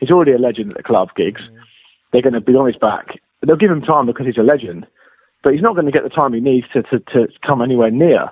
[0.00, 1.42] He's already a legend at the club Giggs.
[2.12, 3.20] They're going to be on his back.
[3.46, 4.86] They'll give him time because he's a legend,
[5.42, 7.90] but he's not going to get the time he needs to to, to come anywhere
[7.90, 8.30] near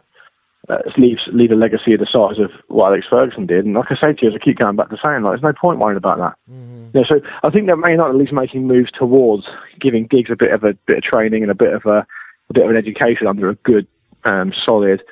[0.69, 3.65] uh, leave leave a legacy of the size of what Alex Ferguson did.
[3.65, 5.43] And like I say to you, as I keep going back to saying, like, there's
[5.43, 6.35] no point worrying about that.
[6.51, 6.99] Mm-hmm.
[7.07, 9.45] So I think they're may not at least making moves towards
[9.81, 12.07] giving Giggs a bit of a bit of training and a bit of a,
[12.51, 13.87] a bit of an education under a good,
[14.27, 15.03] um, solid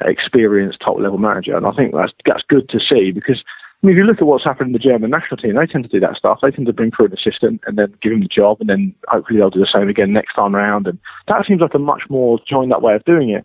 [0.00, 1.56] experienced top level manager.
[1.56, 3.42] And I think that's that's good to see because
[3.82, 5.82] I mean, if you look at what's happened in the German national team, they tend
[5.82, 6.38] to do that stuff.
[6.40, 8.94] They tend to bring through an assistant and then give him the job, and then
[9.08, 10.86] hopefully they'll do the same again next time around.
[10.86, 13.44] And that seems like a much more joined up way of doing it.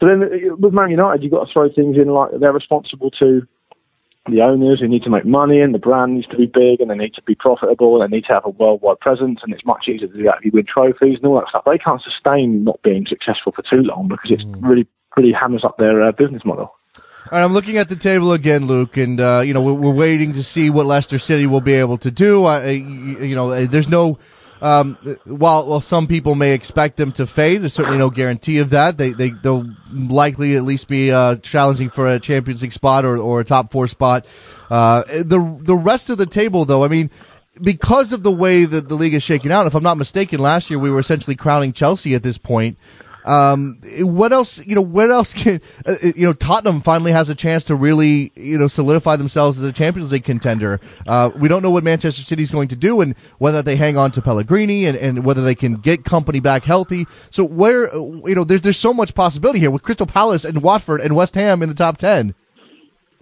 [0.00, 3.10] But then uh, with Man United, you've got to throw things in like they're responsible
[3.18, 3.46] to
[4.26, 6.88] the owners who need to make money, and the brand needs to be big, and
[6.90, 9.64] they need to be profitable, and they need to have a worldwide presence, and it's
[9.64, 11.64] much easier to do that if you win trophies and all that stuff.
[11.66, 14.62] They can't sustain not being successful for too long because it's mm.
[14.62, 16.72] really, really hammers up their uh, business model.
[17.30, 20.34] And I'm looking at the table again, Luke, and uh, you know we're, we're, waiting
[20.34, 22.46] to see what Leicester City will be able to do.
[22.46, 24.18] Uh, you know, there's no.
[24.62, 24.94] Um,
[25.24, 28.96] while while some people may expect them to fade, there's certainly no guarantee of that.
[28.96, 33.16] They they they'll likely at least be uh, challenging for a Champions League spot or,
[33.16, 34.24] or a top four spot.
[34.70, 37.10] Uh, the the rest of the table, though, I mean,
[37.60, 40.70] because of the way that the league is shaking out, if I'm not mistaken, last
[40.70, 42.78] year we were essentially crowning Chelsea at this point.
[43.24, 47.28] Um, what else, you know, what else can, uh, uh, you know, Tottenham finally has
[47.28, 50.80] a chance to really, you know, solidify themselves as a Champions League contender.
[51.06, 53.96] Uh, we don't know what Manchester City is going to do and whether they hang
[53.96, 57.06] on to Pellegrini and, and whether they can get Kompany back healthy.
[57.30, 60.62] So where, uh, you know, there's, there's so much possibility here with Crystal Palace and
[60.62, 62.34] Watford and West Ham in the top 10.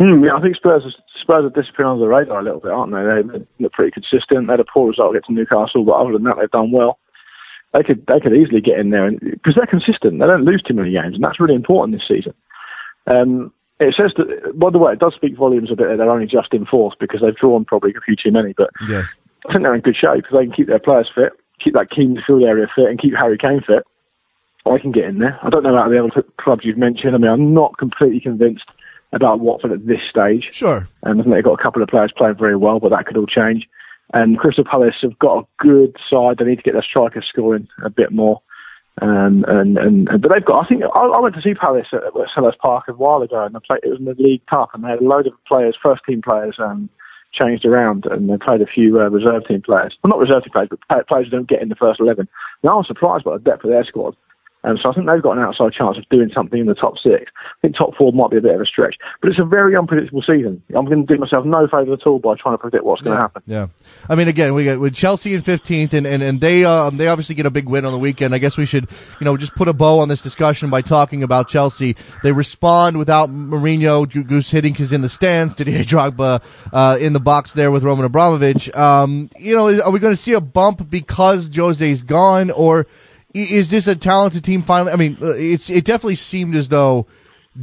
[0.01, 0.83] Mm, yeah, I think Spurs
[1.21, 3.39] Spurs are disappearing under the radar a little bit, aren't they?
[3.39, 4.47] They look pretty consistent.
[4.47, 6.99] They had a poor result against Newcastle, but other than that, they've done well
[7.73, 10.19] they could they could easily get in there because they're consistent.
[10.19, 12.35] They don't lose too many games, and that's really important this season.
[13.07, 16.11] Um, it says that, by the way, it does speak volumes a bit that they're
[16.11, 18.53] only just in fourth because they've drawn probably a few too many.
[18.53, 19.07] But yes.
[19.49, 21.33] I think they're in good shape because they can keep their players fit,
[21.65, 23.85] keep that key midfield area fit, and keep Harry Kane fit.
[24.67, 25.39] I can get in there.
[25.43, 27.15] I don't know about the other clubs you've mentioned.
[27.15, 28.67] I mean, I'm not completely convinced
[29.13, 30.49] about Watford at this stage.
[30.53, 30.87] Sure.
[31.03, 33.17] Um, I think they've got a couple of players playing very well, but that could
[33.17, 33.67] all change.
[34.13, 36.39] And Crystal Palace have got a good side.
[36.39, 38.43] They need to get their strikers scoring a bit more.
[39.01, 40.65] Um, and, and, and but they've got.
[40.65, 43.45] I think I, I went to see Palace at, at Selhurst Park a while ago,
[43.45, 45.33] and they played, it was in the League Cup, and they had a load of
[45.47, 46.91] players, first team players, um,
[47.33, 49.97] changed around, and they played a few uh, reserve team players.
[50.03, 52.29] Well, not reserve team players, but players who don't get in the first eleven.
[52.65, 54.17] Now I was surprised by the depth of their squad.
[54.65, 56.99] Um, so I think they've got an outside chance of doing something in the top
[56.99, 57.31] six.
[57.35, 59.77] I think top four might be a bit of a stretch, but it's a very
[59.77, 60.63] unpredictable season.
[60.75, 63.17] I'm going to do myself no favour at all by trying to predict what's going
[63.17, 63.43] to happen.
[63.47, 63.69] Yeah,
[64.09, 67.09] I mean, again, we got with Chelsea in 15th, and and, and they um, they
[67.09, 68.35] obviously get a big win on the weekend.
[68.35, 71.23] I guess we should you know just put a bow on this discussion by talking
[71.23, 71.97] about Chelsea.
[72.23, 74.07] They respond without Mourinho.
[74.07, 75.55] Guus Hiddink is in the stands.
[75.55, 76.43] Didier Drogba
[76.73, 78.75] uh, in the box there with Roman Abramovich.
[78.75, 82.87] Um, you know, are we going to see a bump because Jose's gone, or
[83.35, 84.93] is this a talented team finally?
[84.93, 87.07] I mean, uh, it's it definitely seemed as though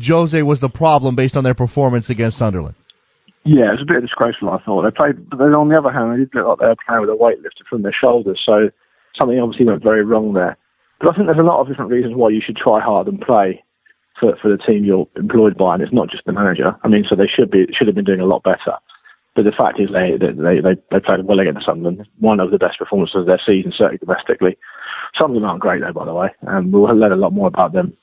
[0.05, 2.75] Jose was the problem based on their performance against Sunderland.
[3.43, 4.49] Yeah, it's a bit disgraceful.
[4.49, 6.67] I thought they played, but then on the other hand, they did look like they
[6.67, 8.41] were playing with a weight lifted from their shoulders.
[8.45, 8.69] So
[9.17, 10.57] something obviously went very wrong there.
[10.99, 13.21] But I think there's a lot of different reasons why you should try hard and
[13.21, 13.63] play
[14.19, 16.75] for for the team you're employed by, and it's not just the manager.
[16.83, 18.75] I mean, so they should be should have been doing a lot better.
[19.35, 22.07] But the fact is, they they they, they played well against Sunderland.
[22.19, 24.57] One of the best performances of their season, certainly domestically.
[25.19, 27.47] Some of them aren't great though, by the way, and we'll learn a lot more
[27.47, 27.95] about them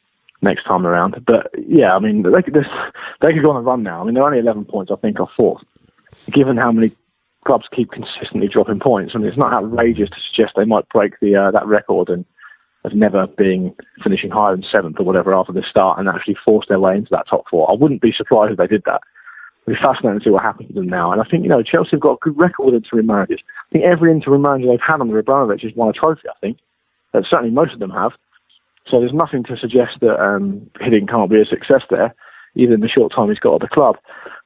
[0.43, 1.25] next time around.
[1.27, 4.01] But yeah, I mean, they could they could go on a run now.
[4.01, 5.63] I mean, they're only 11 points, I think, off fourth.
[6.31, 6.93] Given how many
[7.45, 11.19] clubs keep consistently dropping points, I mean, it's not outrageous to suggest they might break
[11.21, 12.25] the uh, that record and
[12.85, 16.67] of never being finishing higher than seventh or whatever after the start and actually force
[16.69, 17.71] their way into that top four.
[17.71, 19.01] I wouldn't be surprised if they did that.
[19.67, 21.11] It'd be fascinating to see what happens to them now.
[21.11, 23.41] And I think, you know, Chelsea have got a good record with interim managers.
[23.71, 26.59] I think every interim manager they've had under Abramovich has won a trophy, I think
[27.15, 28.13] that certainly most of them have.
[28.91, 32.15] So there's nothing to suggest that um, Hiddink can't be a success there,
[32.55, 33.97] even in the short time he's got at the club.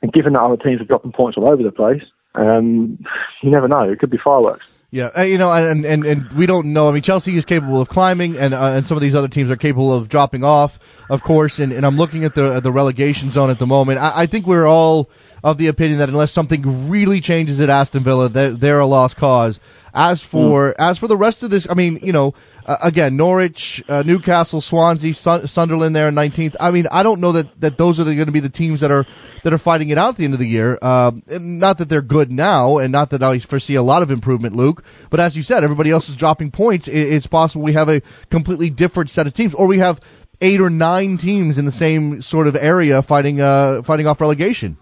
[0.01, 2.03] And given that other teams are dropping points all over the place,
[2.37, 3.05] um,
[3.43, 3.83] you never know.
[3.83, 4.67] It could be fireworks.
[4.91, 6.89] Yeah, uh, you know, and, and and we don't know.
[6.89, 9.51] I mean, Chelsea is capable of climbing, and uh, and some of these other teams
[9.51, 10.79] are capable of dropping off,
[11.11, 11.59] of course.
[11.59, 13.99] And, and I'm looking at the the relegation zone at the moment.
[13.99, 15.11] I, I think we're all
[15.45, 19.17] of the opinion that unless something really changes at Aston Villa, they're, they're a lost
[19.17, 19.61] cause.
[19.93, 20.75] As for mm.
[20.79, 22.33] as for the rest of this, I mean, you know,
[22.69, 26.55] uh, again, Norwich, uh, Newcastle, Swansea, Sun- Sunderland there in 19th.
[26.61, 28.91] I mean, I don't know that, that those are going to be the teams that
[28.91, 29.07] are
[29.43, 30.79] that are fighting it out at the end of the year.
[30.83, 34.55] Uh, not that they're good now, and not that I foresee a lot of improvement,
[34.55, 34.85] Luke.
[35.09, 36.89] But as you said, everybody else is dropping points.
[36.89, 39.99] It, it's possible we have a completely different set of teams, or we have
[40.43, 44.77] eight or nine teams in the same sort of area fighting uh, fighting off relegation.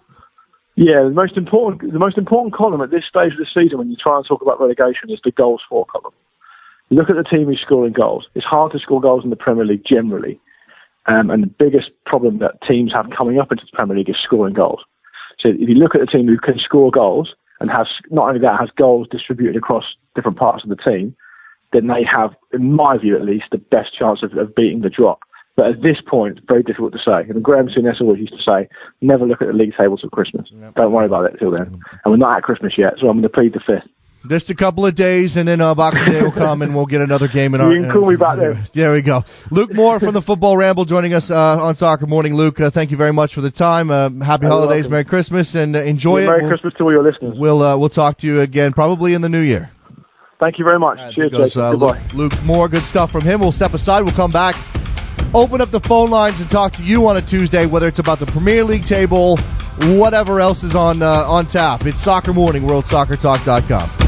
[0.75, 3.89] Yeah, the most important the most important column at this stage of the season when
[3.89, 6.13] you try and talk about relegation is the goals for column.
[6.89, 8.27] Look at the team who's scoring goals.
[8.33, 10.39] It's hard to score goals in the Premier League generally,
[11.05, 14.15] um, and the biggest problem that teams have coming up into the Premier League is
[14.23, 14.81] scoring goals.
[15.39, 18.39] So if you look at the team who can score goals and has not only
[18.41, 19.83] that has goals distributed across
[20.15, 21.15] different parts of the team,
[21.73, 24.89] then they have, in my view at least, the best chance of, of beating the
[24.89, 25.19] drop.
[25.55, 27.27] But at this point, it's very difficult to say.
[27.29, 28.69] And Graham Souness always used to say,
[29.01, 30.47] never look at the league table till Christmas.
[30.75, 31.81] Don't worry about it till then.
[32.05, 33.89] And we're not at Christmas yet, so I'm going to plead the fifth.
[34.29, 37.01] Just a couple of days, and then uh, Boxing Day will come, and we'll get
[37.01, 37.71] another game in our.
[37.71, 38.57] You can call me back there.
[38.73, 39.25] There we go.
[39.49, 42.35] Luke Moore from the Football Ramble joining us uh, on Soccer Morning.
[42.35, 43.89] Luke, uh, thank you very much for the time.
[43.89, 44.91] Uh, happy You're holidays, welcome.
[44.91, 46.27] Merry Christmas, and uh, enjoy yeah, it.
[46.29, 47.35] Merry we'll, Christmas to all your listeners.
[47.37, 49.71] We'll uh, we'll talk to you again probably in the new year.
[50.39, 50.99] Thank you very much.
[51.15, 53.39] Cheers, goes, Luke, Luke Moore, good stuff from him.
[53.39, 54.03] We'll step aside.
[54.03, 54.55] We'll come back
[55.33, 58.19] open up the phone lines and talk to you on a Tuesday, whether it's about
[58.19, 59.37] the Premier League table,
[59.81, 61.85] whatever else is on uh, on tap.
[61.85, 64.06] It's Soccer Morning, WorldSoccerTalk.com.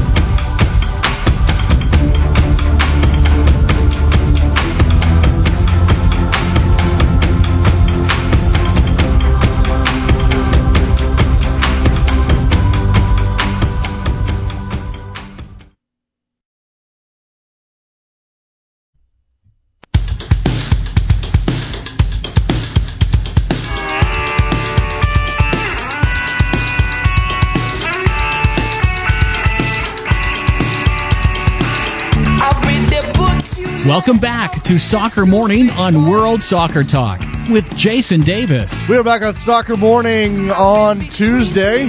[33.90, 37.20] Welcome back to Soccer Morning on World Soccer Talk
[37.50, 38.88] with Jason Davis.
[38.88, 41.86] We are back on Soccer Morning on Tuesday,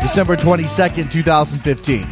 [0.00, 2.04] December 22nd, 2015.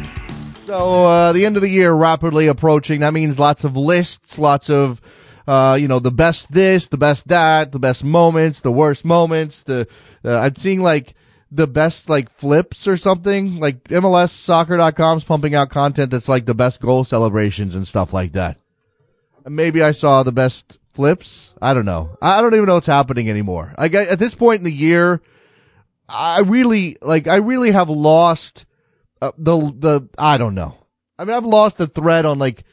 [0.63, 3.01] So, uh, the end of the year rapidly approaching.
[3.01, 5.01] That means lots of lists, lots of,
[5.45, 9.63] uh, you know, the best this, the best that, the best moments, the worst moments.
[9.63, 9.85] The
[10.23, 11.13] uh, I'm seeing like
[11.51, 13.57] the best like flips or something.
[13.57, 18.57] Like MLSsoccer.com's pumping out content that's like the best goal celebrations and stuff like that.
[19.45, 21.53] Maybe I saw the best flips.
[21.61, 22.17] I don't know.
[22.21, 23.73] I don't even know what's happening anymore.
[23.77, 25.21] Like at this point in the year,
[26.07, 27.27] I really like.
[27.27, 28.65] I really have lost
[29.21, 30.09] uh, the the.
[30.17, 30.75] I don't know.
[31.17, 32.63] I mean, I've lost the thread on like.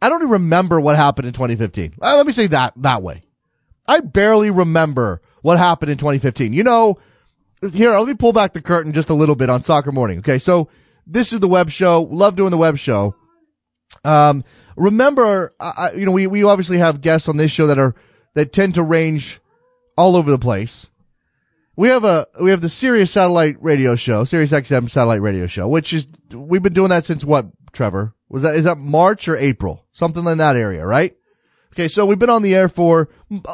[0.00, 1.94] I don't even remember what happened in 2015.
[2.00, 3.24] Uh, let me say that that way.
[3.86, 6.52] I barely remember what happened in 2015.
[6.52, 6.98] You know,
[7.72, 10.18] here, let me pull back the curtain just a little bit on Soccer Morning.
[10.18, 10.68] Okay, so
[11.06, 12.02] this is the web show.
[12.02, 13.14] Love doing the web show.
[14.04, 14.44] Um,
[14.76, 17.94] remember, I, you know, we, we obviously have guests on this show that are,
[18.34, 19.40] that tend to range
[19.96, 20.86] all over the place.
[21.76, 25.68] We have a, we have the Sirius satellite radio show, Sirius XM satellite radio show,
[25.68, 28.14] which is, we've been doing that since what, Trevor?
[28.28, 29.86] Was that, is that March or April?
[29.92, 31.16] Something in that area, right?
[31.72, 33.08] Okay, so we've been on the air for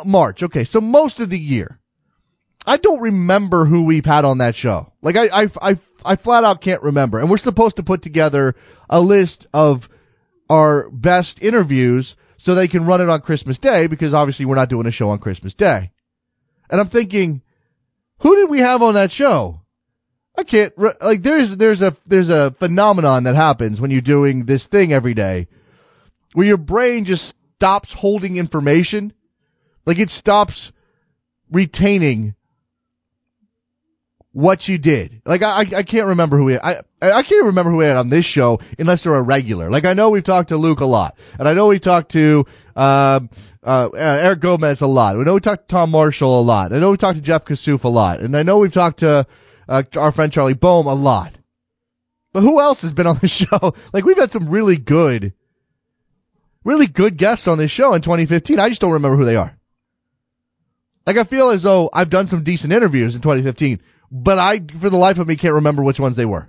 [0.04, 0.42] March.
[0.42, 1.80] Okay, so most of the year.
[2.66, 4.92] I don't remember who we've had on that show.
[5.02, 7.18] Like I, I, I, I flat out can't remember.
[7.18, 8.54] And we're supposed to put together
[8.88, 9.88] a list of
[10.48, 14.68] our best interviews so they can run it on Christmas Day because obviously we're not
[14.68, 15.90] doing a show on Christmas Day.
[16.70, 17.42] And I'm thinking,
[18.18, 19.60] who did we have on that show?
[20.36, 24.66] I can't, like there's, there's a, there's a phenomenon that happens when you're doing this
[24.66, 25.46] thing every day
[26.32, 29.12] where your brain just stops holding information.
[29.86, 30.72] Like it stops
[31.50, 32.34] retaining
[34.34, 35.22] what you did.
[35.24, 38.10] Like I, I can't remember who we, I, I can't remember who we had on
[38.10, 39.70] this show unless they're a regular.
[39.70, 42.44] Like I know we've talked to Luke a lot, and I know we talked to,
[42.76, 43.20] uh,
[43.62, 45.16] uh, Eric Gomez a lot.
[45.16, 46.72] We know we talked to Tom Marshall a lot.
[46.72, 49.26] I know we talked to Jeff Kassouf a lot, and I know we've talked to
[49.68, 51.32] uh, our friend Charlie Boehm a lot.
[52.32, 53.74] But who else has been on the show?
[53.92, 55.32] Like we've had some really good,
[56.64, 58.58] really good guests on this show in 2015.
[58.58, 59.56] I just don't remember who they are.
[61.06, 63.80] Like I feel as though I've done some decent interviews in 2015
[64.14, 66.48] but I, for the life of me, can't remember which ones they were.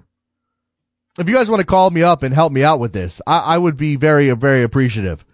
[1.17, 3.39] If you guys want to call me up and help me out with this, I,
[3.39, 5.25] I would be very, very appreciative.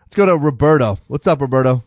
[0.00, 0.98] Let's go to Roberto.
[1.06, 1.84] What's up, Roberto?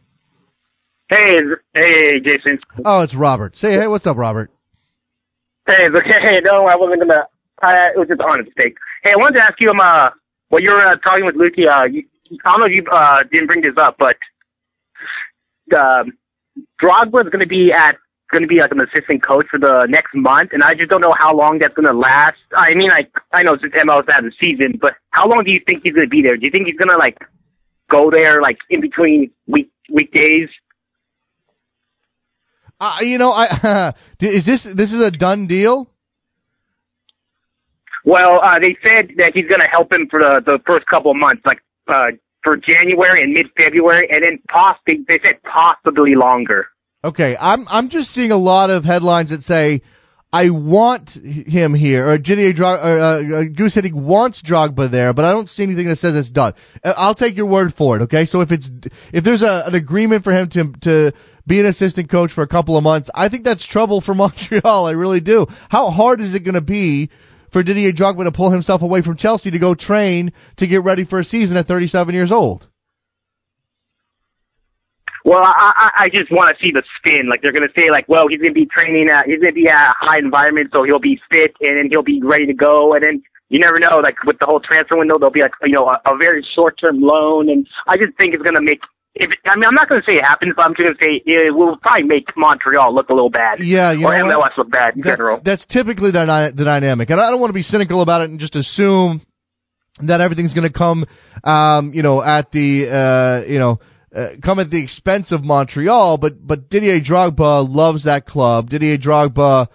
[1.10, 1.42] Hey,
[1.74, 2.60] hey, Jason.
[2.86, 3.58] Oh, it's Robert.
[3.58, 4.50] Say, hey, what's up, Robert?
[5.68, 5.90] Hey,
[6.22, 7.28] hey, no, I wasn't gonna.
[7.62, 8.78] I, it was just on mistake.
[9.04, 10.12] Hey, I wanted to ask you, um, uh,
[10.48, 12.04] while you were uh, talking with Lukey, uh, you,
[12.46, 14.16] I don't know if you uh, didn't bring this up, but
[15.78, 16.14] um,
[16.82, 17.98] Drogba is going to be at
[18.32, 21.02] going to be like an assistant coach for the next month, and I just don't
[21.02, 22.38] know how long that's going to last.
[22.56, 25.52] I mean, like I know it's MLS out of the season, but how long do
[25.52, 26.38] you think he's going to be there?
[26.38, 27.18] Do you think he's going to like
[27.90, 30.50] go there like in between week weekdays?
[32.80, 35.92] Uh, you know, I is this this is a done deal?
[38.04, 41.12] Well, uh, they said that he's going to help him for the the first couple
[41.12, 42.08] of months, like uh,
[42.44, 46.68] for January and mid February, and then possibly they said possibly longer.
[47.04, 49.82] Okay, I'm I'm just seeing a lot of headlines that say
[50.32, 55.26] I want him here, or Didier Drog, uh, uh, Guus Hiddink wants Drogba there, but
[55.26, 56.54] I don't see anything that says it's done.
[56.84, 58.04] Uh, I'll take your word for it.
[58.04, 58.72] Okay, so if it's
[59.12, 61.12] if there's a, an agreement for him to to
[61.48, 64.86] be an assistant coach for a couple of months, I think that's trouble for Montreal.
[64.86, 65.48] I really do.
[65.70, 67.10] How hard is it going to be
[67.50, 71.04] for Didier Drogba to pull himself away from Chelsea to go train to get ready
[71.04, 72.68] for a season at 37 years old?
[75.24, 77.30] Well, I, I, just want to see the spin.
[77.30, 79.54] Like they're going to say, like, well, he's going to be training at, he's going
[79.54, 82.48] to be at a high environment, so he'll be fit and then he'll be ready
[82.48, 82.94] to go.
[82.94, 85.74] And then you never know, like with the whole transfer window, there'll be like, you
[85.74, 87.50] know, a, a very short term loan.
[87.50, 88.80] And I just think it's going to make.
[89.14, 91.04] If, I mean, I'm not going to say it happens, but I'm just going to
[91.04, 93.60] say it will probably make Montreal look a little bad.
[93.60, 94.58] Yeah, you or know MLS what?
[94.58, 95.40] look bad in that's, general.
[95.44, 97.10] that's typically the, the dynamic.
[97.10, 99.22] And I don't want to be cynical about it and just assume
[100.00, 101.06] that everything's going to come,
[101.44, 103.82] um, you know, at the, uh, you know,
[104.14, 108.70] uh, come at the expense of Montreal, but, but Didier Drogba loves that club.
[108.70, 109.70] Didier Drogba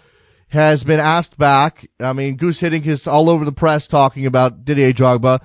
[0.49, 1.89] has been asked back.
[2.01, 5.41] I mean, Guus Hiddink is all over the press talking about Didier Drogba.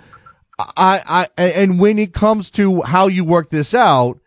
[0.60, 4.20] I, I, and when it comes to how you work this out,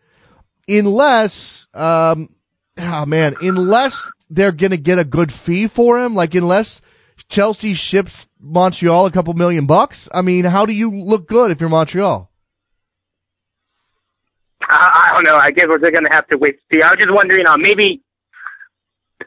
[0.67, 2.29] unless, um,
[2.77, 6.81] oh man, unless they're going to get a good fee for him, like unless
[7.29, 11.61] Chelsea ships Montreal a couple million bucks, I mean, how do you look good if
[11.61, 12.29] you're Montreal?
[14.61, 15.37] I, I don't know.
[15.37, 16.81] I guess we're going to have to wait see.
[16.81, 18.01] I was just wondering, uh, maybe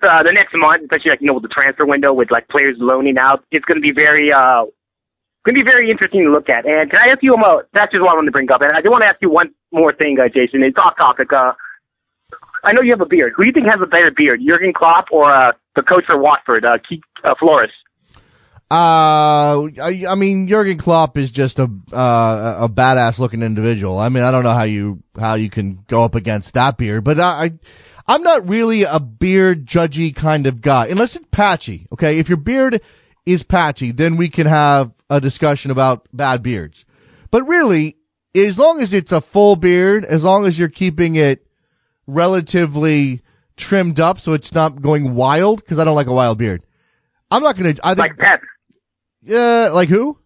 [0.02, 2.76] uh, the next month, especially like you know with the transfer window with like players
[2.78, 4.64] loaning out, it's going to be very uh,
[5.44, 6.66] going to be very interesting to look at.
[6.66, 7.68] And can I ask you about?
[7.72, 8.60] That's just what I wanted to bring up.
[8.60, 10.62] And I do want to ask you one more thing, uh, Jason.
[10.62, 11.32] It's off topic.
[11.32, 11.52] Uh,
[12.64, 13.32] I know you have a beard.
[13.36, 16.18] Who do you think has a better beard, Jurgen Klopp or uh, the coach for
[16.18, 17.70] Watford, uh, Keith uh, Flores?
[18.70, 23.98] Uh, I, I mean, Jurgen Klopp is just a uh, a badass looking individual.
[23.98, 27.02] I mean, I don't know how you how you can go up against that beard,
[27.02, 27.50] but I, I
[28.06, 31.88] I'm not really a beard judgy kind of guy, unless it's patchy.
[31.92, 32.82] Okay, if your beard
[33.24, 36.84] is patchy, then we can have a discussion about bad beards.
[37.30, 37.96] But really,
[38.34, 41.46] as long as it's a full beard, as long as you're keeping it
[42.06, 43.22] relatively
[43.56, 46.62] trimmed up, so it's not going wild, because I don't like a wild beard.
[47.30, 47.74] I'm not gonna.
[47.82, 48.40] I think Like Pep,
[49.22, 50.18] yeah, like who?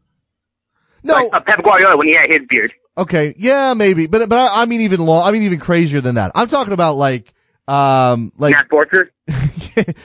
[1.02, 1.14] No.
[1.14, 2.72] like uh, Pep Guardiola when he had his beard.
[2.96, 3.34] okay.
[3.38, 4.06] Yeah, maybe.
[4.06, 5.26] But but I, I mean even long.
[5.26, 6.32] I mean even crazier than that.
[6.34, 7.32] I'm talking about like
[7.68, 9.08] um like Matt Borcher.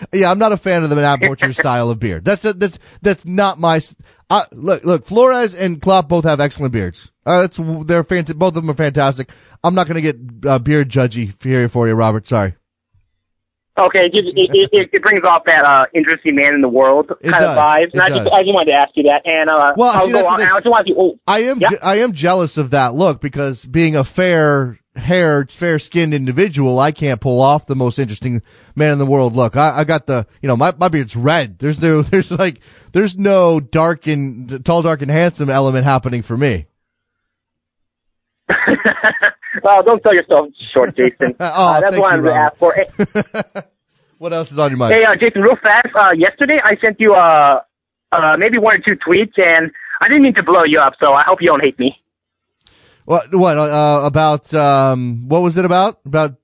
[0.14, 0.32] yeah.
[0.32, 2.26] I'm not a fan of the Matt Butcher style of beard.
[2.26, 3.82] That's a, that's that's not my.
[4.30, 5.06] Uh, look look.
[5.06, 7.12] Flores and Klopp both have excellent beards.
[7.26, 8.38] Uh, that's they're fantastic.
[8.38, 9.30] Both of them are fantastic.
[9.64, 12.28] I'm not gonna get uh, beard judgy here for you, Robert.
[12.28, 12.56] Sorry.
[13.80, 17.10] Okay, it, it, it, it, it brings off that uh, interesting man in the world
[17.22, 17.56] kind does.
[17.58, 17.94] of vibes.
[17.94, 18.28] And I just.
[18.34, 19.22] I just wanted to ask you that.
[19.26, 20.42] And uh, Well, I'll see, go on.
[20.42, 20.96] I just want to.
[20.98, 21.70] Oh, I am Yeah.
[21.70, 26.80] je- I am jealous of that look because being a fair haired, fair skinned individual,
[26.80, 28.42] I can't pull off the most interesting
[28.76, 29.56] man in the world look.
[29.56, 31.60] I, I got the you know my my beard's red.
[31.60, 32.62] There's no there's like
[32.94, 36.66] there's no dark and tall, dark and handsome element happening for me.
[39.64, 41.36] well, don't sell yourself short, Jason.
[41.40, 42.74] Oh, uh, that's what I you, wanted to ask for.
[42.74, 43.62] Hey,
[44.18, 44.96] What else is on your mind?
[44.96, 45.88] hey uh, Jason, real fast.
[45.96, 47.60] Uh, yesterday, I sent you uh,
[48.12, 51.14] uh, maybe one or two tweets, and I didn't mean to blow you up, so
[51.14, 51.96] I hope you don't hate me.
[53.06, 56.36] What what uh, about um what was it about about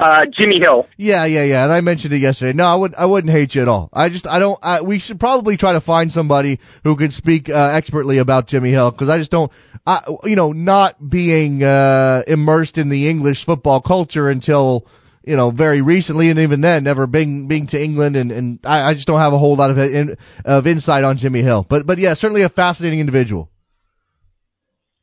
[0.00, 0.86] Uh, Jimmy Hill.
[0.96, 1.64] Yeah, yeah, yeah.
[1.64, 2.52] And I mentioned it yesterday.
[2.56, 3.00] No, I wouldn't.
[3.00, 3.88] I wouldn't hate you at all.
[3.92, 4.56] I just, I don't.
[4.62, 8.70] I, we should probably try to find somebody who can speak uh, expertly about Jimmy
[8.70, 9.50] Hill because I just don't.
[9.86, 14.86] I, you know, not being uh, immersed in the English football culture until
[15.24, 18.82] you know very recently, and even then, never being being to England, and and I,
[18.82, 21.66] I just don't have a whole lot of in, of insight on Jimmy Hill.
[21.68, 23.50] But but yeah, certainly a fascinating individual.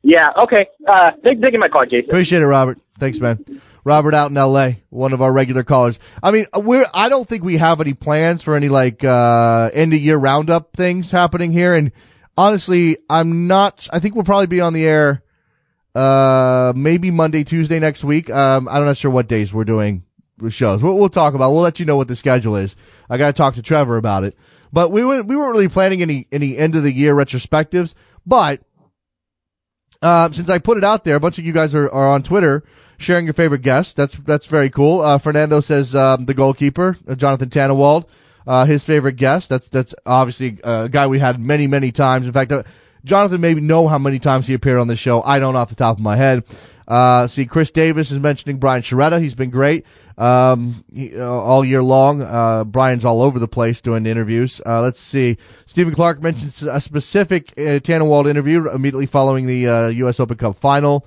[0.02, 0.30] Yeah.
[0.38, 0.68] Okay.
[0.88, 2.08] Uh, thanks for taking my call, Jason.
[2.08, 2.78] Appreciate it, Robert.
[2.98, 3.44] Thanks, man.
[3.86, 6.00] Robert out in L.A., one of our regular callers.
[6.20, 9.94] I mean, we're, I don't think we have any plans for any like, uh, end
[9.94, 11.72] of year roundup things happening here.
[11.72, 11.92] And
[12.36, 15.22] honestly, I'm not, I think we'll probably be on the air,
[15.94, 18.28] uh, maybe Monday, Tuesday next week.
[18.28, 20.02] Um, I'm not sure what days we're doing
[20.48, 20.82] shows.
[20.82, 22.74] We'll, we'll talk about, we'll let you know what the schedule is.
[23.08, 24.36] I got to talk to Trevor about it,
[24.72, 27.94] but we weren't, we weren't really planning any, any end of the year retrospectives,
[28.26, 28.62] but
[30.02, 32.24] uh, since I put it out there, a bunch of you guys are, are on
[32.24, 32.64] Twitter
[32.98, 33.92] sharing your favorite guests.
[33.92, 35.00] That's that's very cool.
[35.00, 38.06] Uh, Fernando says um, the goalkeeper, uh, Jonathan Tannenwald,
[38.46, 39.48] uh, his favorite guest.
[39.48, 42.26] That's that's obviously a guy we had many many times.
[42.26, 42.62] In fact, uh,
[43.04, 45.22] Jonathan maybe know how many times he appeared on the show.
[45.22, 46.44] I don't off the top of my head.
[46.88, 49.20] Uh, see, Chris Davis is mentioning Brian Sciaretta.
[49.20, 49.84] He's been great
[50.18, 52.22] um, he, uh, all year long.
[52.22, 54.60] Uh, Brian's all over the place doing interviews.
[54.64, 55.36] Uh, let's see.
[55.66, 60.20] Stephen Clark mentions a specific uh, interview immediately following the uh, U.S.
[60.20, 61.06] Open Cup final.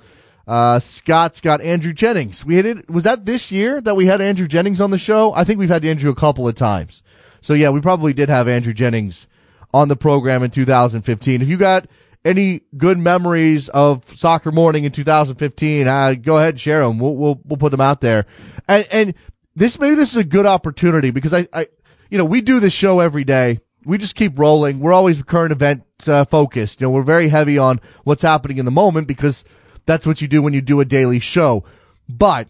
[0.50, 2.43] Uh, Scott's got Andrew Jennings.
[2.43, 2.89] We had it.
[2.89, 5.32] Was that this year that we had Andrew Jennings on the show?
[5.36, 7.04] I think we've had Andrew a couple of times.
[7.39, 9.28] So yeah, we probably did have Andrew Jennings
[9.76, 11.43] on the program in 2015.
[11.43, 11.86] If you got
[12.26, 16.97] any good memories of soccer morning in 2015, uh, go ahead and share them.
[16.97, 18.26] We'll, we'll, we'll put them out there.
[18.68, 19.14] And, and
[19.56, 21.68] this, maybe this is a good opportunity because I, I,
[22.10, 23.60] you know, we do this show every day.
[23.86, 24.80] We just keep rolling.
[24.80, 26.82] We're always current event uh, focused.
[26.82, 29.45] You know, we're very heavy on what's happening in the moment because
[29.90, 31.64] that's what you do when you do a daily show.
[32.08, 32.48] But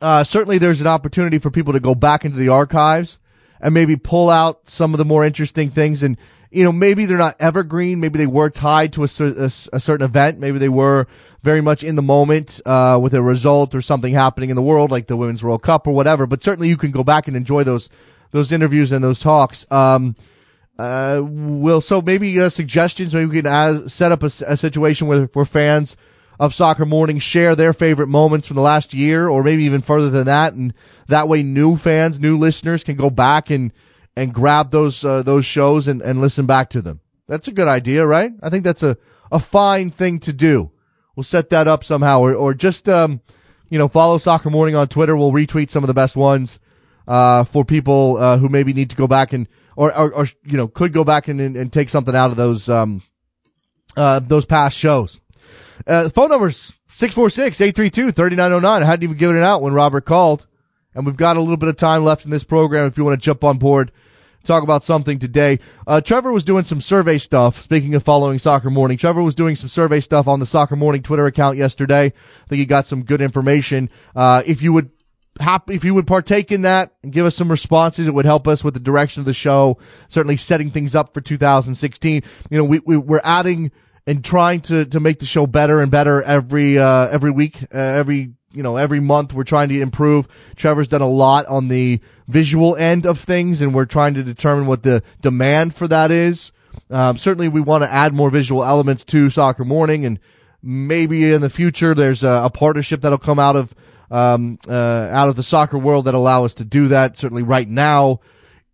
[0.00, 3.18] uh, certainly there's an opportunity for people to go back into the archives
[3.60, 6.02] and maybe pull out some of the more interesting things.
[6.02, 6.16] And,
[6.50, 8.00] you know, maybe they're not evergreen.
[8.00, 10.40] Maybe they were tied to a, a, a certain event.
[10.40, 11.06] Maybe they were
[11.44, 14.90] very much in the moment, uh, with a result or something happening in the world,
[14.90, 16.26] like the Women's World Cup or whatever.
[16.26, 17.88] But certainly you can go back and enjoy those,
[18.32, 19.64] those interviews and those talks.
[19.70, 20.16] Um,
[20.76, 23.14] uh, will so maybe uh, suggestions.
[23.14, 25.96] Maybe we can uh, set up a, a situation where, where fans
[26.38, 30.10] of Soccer Morning share their favorite moments from the last year, or maybe even further
[30.10, 30.74] than that, and
[31.08, 33.72] that way new fans, new listeners can go back and
[34.16, 37.00] and grab those uh, those shows and, and listen back to them.
[37.28, 38.32] That's a good idea, right?
[38.42, 38.96] I think that's a
[39.30, 40.70] a fine thing to do.
[41.16, 43.20] We'll set that up somehow, or or just um,
[43.72, 45.16] you know, follow Soccer Morning on Twitter.
[45.16, 46.58] We'll retweet some of the best ones
[47.08, 50.56] uh, for people uh, who maybe need to go back and or, or, or you
[50.56, 53.02] know could go back and, and, and take something out of those um,
[53.96, 55.20] uh, those past shows.
[55.86, 58.64] Uh, phone number's 646-832-3909.
[58.64, 60.46] I hadn't even given it out when Robert called.
[60.94, 63.18] And we've got a little bit of time left in this program if you want
[63.20, 63.92] to jump on board,
[64.44, 65.58] talk about something today.
[65.86, 67.62] Uh, Trevor was doing some survey stuff.
[67.62, 71.02] Speaking of following Soccer Morning, Trevor was doing some survey stuff on the Soccer Morning
[71.02, 72.06] Twitter account yesterday.
[72.06, 73.88] I think he got some good information.
[74.14, 74.90] Uh, if you would
[75.68, 78.62] if you would partake in that and give us some responses, it would help us
[78.62, 79.78] with the direction of the show.
[80.08, 82.22] Certainly setting things up for 2016.
[82.50, 83.72] You know, we, we we're adding
[84.06, 87.78] and trying to to make the show better and better every uh, every week, uh,
[87.78, 89.32] every you know every month.
[89.32, 90.26] We're trying to improve.
[90.56, 94.66] Trevor's done a lot on the visual end of things, and we're trying to determine
[94.66, 96.52] what the demand for that is.
[96.90, 100.18] Um, certainly, we want to add more visual elements to Soccer Morning, and
[100.62, 103.74] maybe in the future there's a, a partnership that'll come out of
[104.10, 107.16] um, uh, out of the soccer world that allow us to do that.
[107.16, 108.20] Certainly, right now,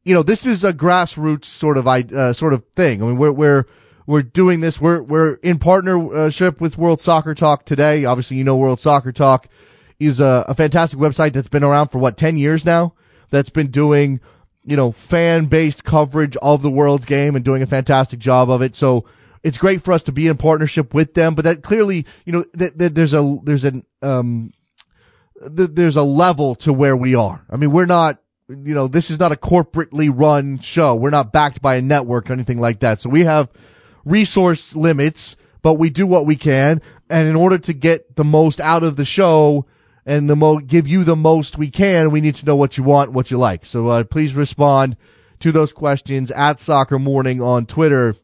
[0.04, 3.02] you know, this is a grassroots sort of uh, sort of thing.
[3.02, 3.66] I mean, we're we're
[4.08, 4.80] we're doing this.
[4.80, 8.06] We're we're in partnership with World Soccer Talk today.
[8.06, 9.48] Obviously, you know World Soccer Talk
[10.00, 12.94] is a, a fantastic website that's been around for what ten years now.
[13.30, 14.20] That's been doing
[14.64, 18.62] you know fan based coverage of the world's game and doing a fantastic job of
[18.62, 18.74] it.
[18.74, 19.04] So
[19.44, 21.34] it's great for us to be in partnership with them.
[21.34, 24.54] But that clearly, you know, that, that there's a there's an um
[25.54, 27.44] th- there's a level to where we are.
[27.50, 30.94] I mean, we're not you know, this is not a corporately run show.
[30.94, 33.02] We're not backed by a network or anything like that.
[33.02, 33.50] So we have
[34.08, 36.80] resource limits, but we do what we can.
[37.10, 39.66] And in order to get the most out of the show
[40.04, 42.84] and the mo- give you the most we can, we need to know what you
[42.84, 43.66] want, what you like.
[43.66, 44.96] So uh, please respond
[45.40, 48.16] to those questions at Soccer Morning on Twitter.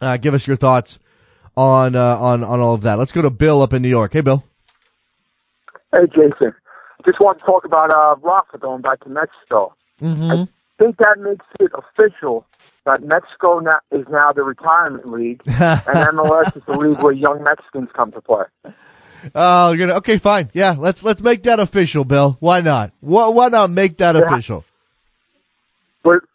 [0.00, 0.98] Uh, give us your thoughts
[1.56, 2.98] on uh, on on all of that.
[2.98, 4.12] Let's go to Bill up in New York.
[4.12, 4.44] Hey, Bill.
[5.92, 6.54] Hey, Jason.
[7.04, 9.74] Just want to talk about uh, Rafa going back to Mexico.
[10.00, 10.30] Mm-hmm.
[10.30, 10.48] I
[10.78, 12.46] think that makes it official
[12.88, 15.54] that Mexico now, is now the retirement league, and
[16.16, 18.44] MLS is the league where young Mexicans come to play.
[19.34, 20.76] Oh, you're gonna okay, fine, yeah.
[20.78, 22.36] Let's let's make that official, Bill.
[22.40, 22.92] Why not?
[23.00, 24.22] Why, why not make that Yeah.
[24.22, 24.64] official?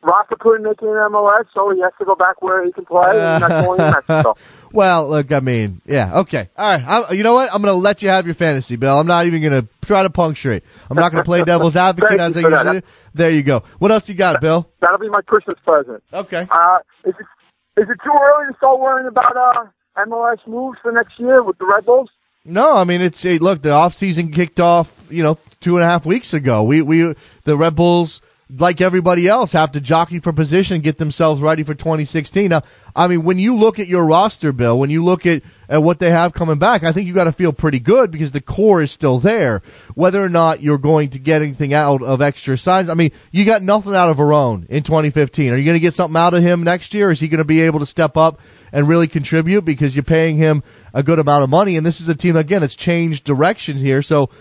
[0.01, 2.85] Rafa couldn't make it in MLS, so he has to go back where he can
[2.85, 4.35] play, and only in Mexico.
[4.71, 6.83] well, look, I mean, yeah, okay, all right.
[6.85, 7.53] I, you know what?
[7.53, 8.99] I'm gonna let you have your fantasy, Bill.
[8.99, 10.63] I'm not even gonna try to punctuate.
[10.89, 12.87] I'm not gonna play devil's advocate as I usually do.
[13.13, 13.63] There you go.
[13.79, 14.69] What else you got, Bill?
[14.81, 16.03] That'll be my Christmas present.
[16.11, 16.47] Okay.
[16.49, 19.65] Uh, is it is it too early to start worrying about uh,
[20.05, 22.09] MLS moves for next year with the Red Bulls?
[22.45, 23.61] No, I mean it's hey, look.
[23.61, 26.63] The off season kicked off, you know, two and a half weeks ago.
[26.63, 27.15] We we
[27.45, 28.21] the Red Bulls,
[28.55, 32.49] like everybody else, have to jockey for position, and get themselves ready for 2016.
[32.49, 32.61] Now,
[32.95, 35.99] I mean, when you look at your roster, Bill, when you look at at what
[35.99, 38.81] they have coming back, I think you got to feel pretty good because the core
[38.81, 39.61] is still there.
[39.95, 43.45] Whether or not you're going to get anything out of extra size, I mean, you
[43.45, 45.51] got nothing out of Verone in 2015.
[45.51, 47.11] Are you going to get something out of him next year?
[47.11, 48.39] Is he going to be able to step up?
[48.75, 50.63] and really contribute because you're paying him
[50.95, 51.77] a good amount of money.
[51.77, 54.01] And this is a team again that's changed directions here.
[54.01, 54.31] So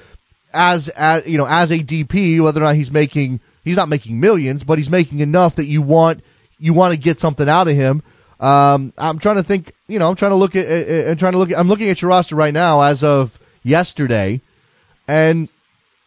[0.53, 4.21] as as you know, as a DP, whether or not he's making he's not making
[4.21, 6.23] millions, but he's making enough that you want
[6.59, 8.03] you want to get something out of him.
[8.39, 11.39] Um, I'm trying to think, you know, I'm trying to look at and trying to
[11.39, 14.41] look at, I'm looking at your roster right now as of yesterday.
[15.07, 15.49] And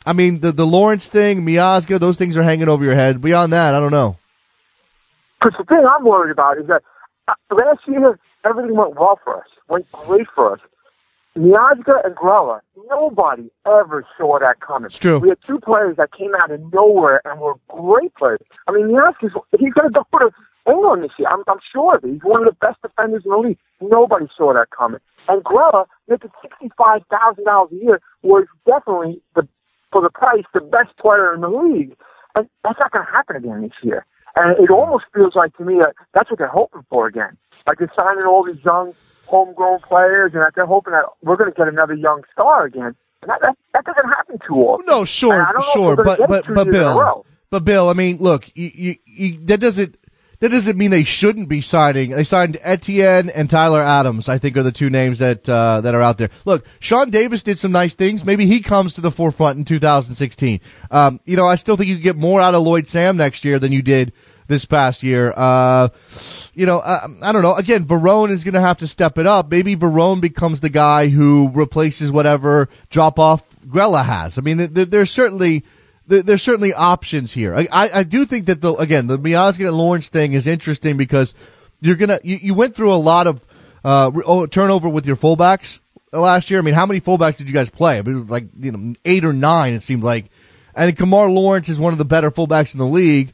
[0.05, 3.21] I mean, the, the Lawrence thing, Miazga, those things are hanging over your head.
[3.21, 4.17] Beyond that, I don't know.
[5.39, 6.83] Because the thing I'm worried about is that
[7.27, 10.59] uh, last year everything went well for us, went great for us.
[11.37, 14.87] Miazga and Grella, nobody ever saw that coming.
[14.87, 15.19] It's true.
[15.19, 18.39] We had two players that came out of nowhere and were great players.
[18.67, 20.31] I mean, Miazga's he's going to go to
[20.65, 21.27] England this year.
[21.29, 22.13] I'm, I'm sure of it.
[22.13, 23.57] He's one of the best defenders in the league.
[23.81, 25.01] Nobody saw that coming.
[25.27, 29.47] And Grella making sixty-five thousand dollars a year was definitely the
[29.91, 31.95] for the price the best player in the league.
[32.35, 34.05] And that's not going to happen again this year.
[34.35, 37.37] And it almost feels like to me that that's what they're hoping for again.
[37.67, 38.93] Like they're signing all these young
[39.25, 42.95] homegrown players, and that they're hoping that we're going to get another young star again.
[43.21, 44.85] And that, that that doesn't happen too often.
[44.85, 49.39] No, sure, sure, but but but Bill, but Bill, I mean, look, you, you, you,
[49.45, 49.97] that doesn't
[50.39, 52.11] that doesn't mean they shouldn't be signing.
[52.11, 54.29] They signed Etienne and Tyler Adams.
[54.29, 56.29] I think are the two names that uh, that are out there.
[56.45, 58.25] Look, Sean Davis did some nice things.
[58.25, 60.59] Maybe he comes to the forefront in 2016.
[60.91, 63.59] Um, you know, I still think you get more out of Lloyd Sam next year
[63.59, 64.13] than you did
[64.47, 65.33] this past year.
[65.35, 65.89] Uh,
[66.53, 67.55] you know, I, I, don't know.
[67.55, 69.49] Again, Varone is going to have to step it up.
[69.49, 74.37] Maybe Varone becomes the guy who replaces whatever drop off Grella has.
[74.37, 75.63] I mean, there, there's certainly
[76.07, 77.55] there's certainly options here.
[77.55, 80.97] I, I, I, do think that the again the Miazga and Lawrence thing is interesting
[80.97, 81.33] because
[81.81, 83.41] you're gonna you, you went through a lot of
[83.83, 85.79] uh, oh, turnover with your fullbacks
[86.11, 86.59] last year.
[86.59, 87.97] I mean, how many fullbacks did you guys play?
[87.97, 89.73] it was like you know eight or nine.
[89.73, 90.25] It seemed like,
[90.75, 93.33] and Kemar Lawrence is one of the better fullbacks in the league,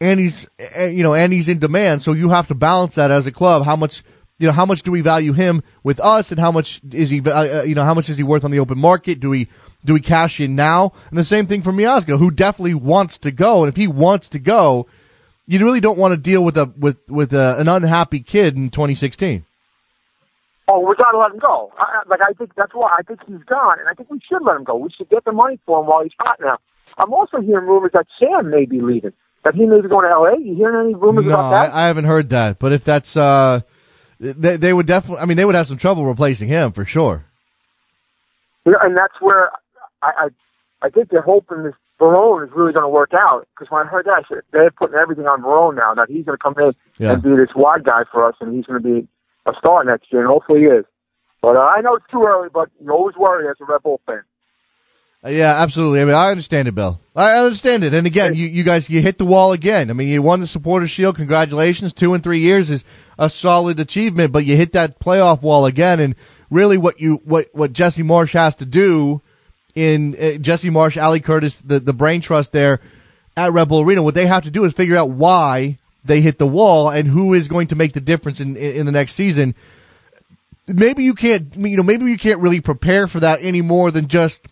[0.00, 2.02] and he's you know and he's in demand.
[2.02, 3.64] So you have to balance that as a club.
[3.64, 4.02] How much
[4.38, 7.20] you know how much do we value him with us, and how much is he
[7.20, 9.20] uh, you know how much is he worth on the open market?
[9.20, 9.48] Do we
[9.84, 10.92] do we cash in now?
[11.10, 13.62] And the same thing for Miazga, who definitely wants to go.
[13.62, 14.86] And if he wants to go,
[15.46, 18.70] you really don't want to deal with a with with a, an unhappy kid in
[18.70, 19.44] 2016.
[20.68, 21.72] Oh, we got to let him go.
[21.78, 24.42] I, like I think that's why I think he's gone, and I think we should
[24.42, 24.76] let him go.
[24.76, 26.58] We should get the money for him while he's hot now.
[26.98, 29.12] I'm also hearing rumors that Sam may be leaving.
[29.46, 30.40] That he may be going to L.A.
[30.40, 31.72] You hearing any rumors no, about that?
[31.72, 32.58] I, I haven't heard that.
[32.58, 33.60] But if that's, uh,
[34.18, 35.22] they, they would definitely.
[35.22, 37.26] I mean, they would have some trouble replacing him for sure.
[38.64, 39.52] Yeah, and that's where
[40.02, 40.10] I,
[40.82, 43.46] I, I think they're hoping this Varone is really going to work out.
[43.54, 45.94] Because when I heard that, I said, they're putting everything on Varone now.
[45.94, 47.12] That he's going to come in yeah.
[47.12, 49.06] and be this wide guy for us, and he's going to be
[49.46, 50.84] a star next year, and hopefully he is.
[51.40, 54.00] But uh, I know it's too early, but you always worry as a Red Bull
[54.06, 54.22] fan.
[55.26, 56.00] Uh, yeah, absolutely.
[56.00, 57.00] I mean, I understand it, Bill.
[57.16, 57.92] I understand it.
[57.92, 59.90] And again, you, you guys, you hit the wall again.
[59.90, 61.16] I mean, you won the Supporter Shield.
[61.16, 61.92] Congratulations.
[61.92, 62.84] Two and three years is
[63.18, 65.98] a solid achievement, but you hit that playoff wall again.
[65.98, 66.14] And
[66.48, 69.20] really what you, what, what Jesse Marsch has to do
[69.74, 72.80] in uh, Jesse Marsch, Ali Curtis, the, the brain trust there
[73.36, 74.02] at Red Bull Arena.
[74.02, 77.34] What they have to do is figure out why they hit the wall and who
[77.34, 79.56] is going to make the difference in, in, in the next season.
[80.68, 84.06] Maybe you can't, you know, maybe you can't really prepare for that any more than
[84.06, 84.46] just,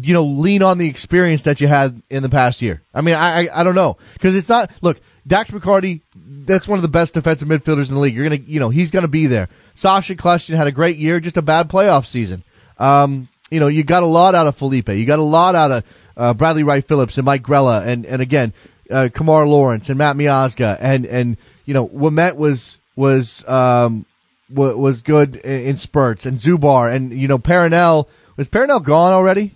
[0.00, 2.82] you know, lean on the experience that you had in the past year.
[2.94, 3.96] I mean, I, I, I don't know.
[4.20, 8.00] Cause it's not, look, Dax McCarty, that's one of the best defensive midfielders in the
[8.00, 8.14] league.
[8.14, 9.48] You're to, you know, he's to be there.
[9.74, 12.42] Sasha Kljestan had a great year, just a bad playoff season.
[12.78, 14.88] Um, you know, you got a lot out of Felipe.
[14.88, 15.84] You got a lot out of
[16.16, 18.52] uh, Bradley Wright Phillips and Mike Grella and, and again,
[18.90, 24.06] uh, Kemar Lawrence and Matt Miazga and, and, you know, Ouimette was, was, um,
[24.52, 28.08] was good in, spurts and Zubar and, you know, Perrinelle,
[28.40, 29.52] was Perrinelle gone already?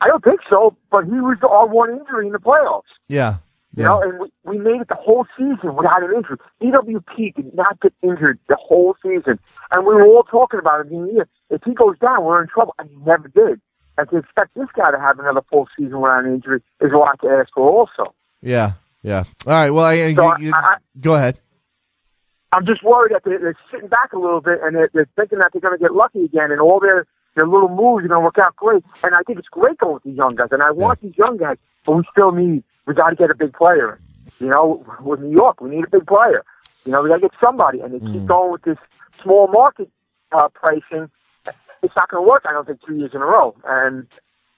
[0.00, 2.82] I don't think so, but he was the our one injury in the playoffs.
[3.08, 3.36] Yeah.
[3.76, 6.38] You know, and we, we made it the whole season without an injury.
[6.62, 9.38] BWP did not get injured the whole season.
[9.70, 11.28] And we were all talking about it in the year.
[11.50, 12.74] If he goes down, we're in trouble.
[12.78, 13.60] And he never did.
[13.98, 16.96] And to expect this guy to have another full season without an injury is a
[16.96, 18.14] lot to ask for also.
[18.40, 18.72] Yeah,
[19.02, 19.24] yeah.
[19.46, 21.38] All right, well, I, so you, you, I, go ahead.
[22.52, 25.38] I'm just worried that they're, they're sitting back a little bit and they're, they're thinking
[25.38, 28.20] that they're going to get lucky again and all their, their little moves are going
[28.20, 28.82] to work out great.
[29.02, 30.48] And I think it's great going with these young guys.
[30.50, 31.08] And I want yeah.
[31.08, 34.00] these young guys, but we still need we got to get a big player.
[34.40, 36.42] You know, with New York, we need a big player.
[36.84, 38.12] You know, we got to get somebody, and they mm.
[38.12, 38.78] keep going with this
[39.22, 39.90] small market
[40.32, 41.10] uh, pricing.
[41.82, 42.44] It's not going to work.
[42.48, 43.54] I don't think two years in a row.
[43.64, 44.06] And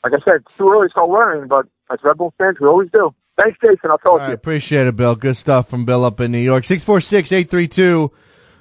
[0.05, 1.49] like I said, it's too early to start worrying.
[1.49, 3.15] But as Red Bull fans, we always do.
[3.41, 3.91] Thanks, Jason.
[3.91, 4.35] I'll talk to you.
[4.35, 5.17] Appreciate it, Bill.
[5.17, 6.65] Good stuff from Bill up in New York.
[6.65, 8.13] Six four six eight three two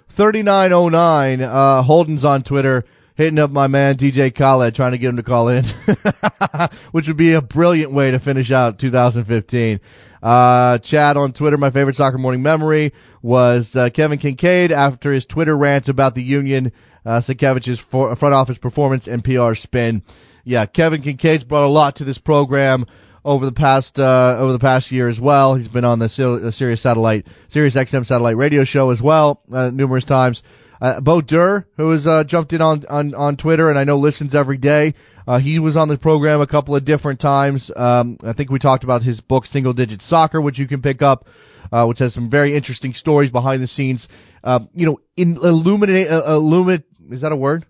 [0.08, 1.42] thirty nine oh nine.
[1.42, 5.24] Uh, Holden's on Twitter hitting up my man DJ Khaled, trying to get him to
[5.24, 5.66] call in,
[6.92, 9.82] which would be a brilliant way to finish out 2015.
[10.24, 15.26] Uh, Chad on Twitter, my favorite soccer morning memory was uh, Kevin Kincaid after his
[15.26, 16.72] Twitter rant about the Union,
[17.06, 20.02] uh, Sakiewicz's for, front office performance and PR spin.
[20.46, 22.86] Yeah, Kevin Kincaid's brought a lot to this program
[23.26, 25.56] over the past uh, over the past year as well.
[25.56, 30.06] He's been on the Sirius satellite, Sirius XM satellite radio show as well uh, numerous
[30.06, 30.44] times.
[30.82, 33.98] Uh, Bo Durr, who has uh, jumped in on, on, on Twitter and I know
[33.98, 34.94] listens every day.
[35.28, 37.70] Uh, he was on the program a couple of different times.
[37.76, 41.02] Um, I think we talked about his book, Single Digit Soccer, which you can pick
[41.02, 41.28] up,
[41.72, 44.08] uh, which has some very interesting stories behind the scenes.
[44.44, 47.66] Uh, you know, in illuminate, illuminate, is that a word?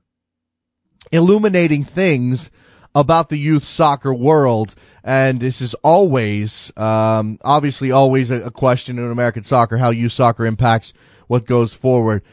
[1.11, 2.51] Illuminating things
[2.93, 4.75] about the youth soccer world.
[5.03, 10.11] And this is always, um, obviously always a, a question in American soccer, how youth
[10.11, 10.93] soccer impacts
[11.27, 12.23] what goes forward.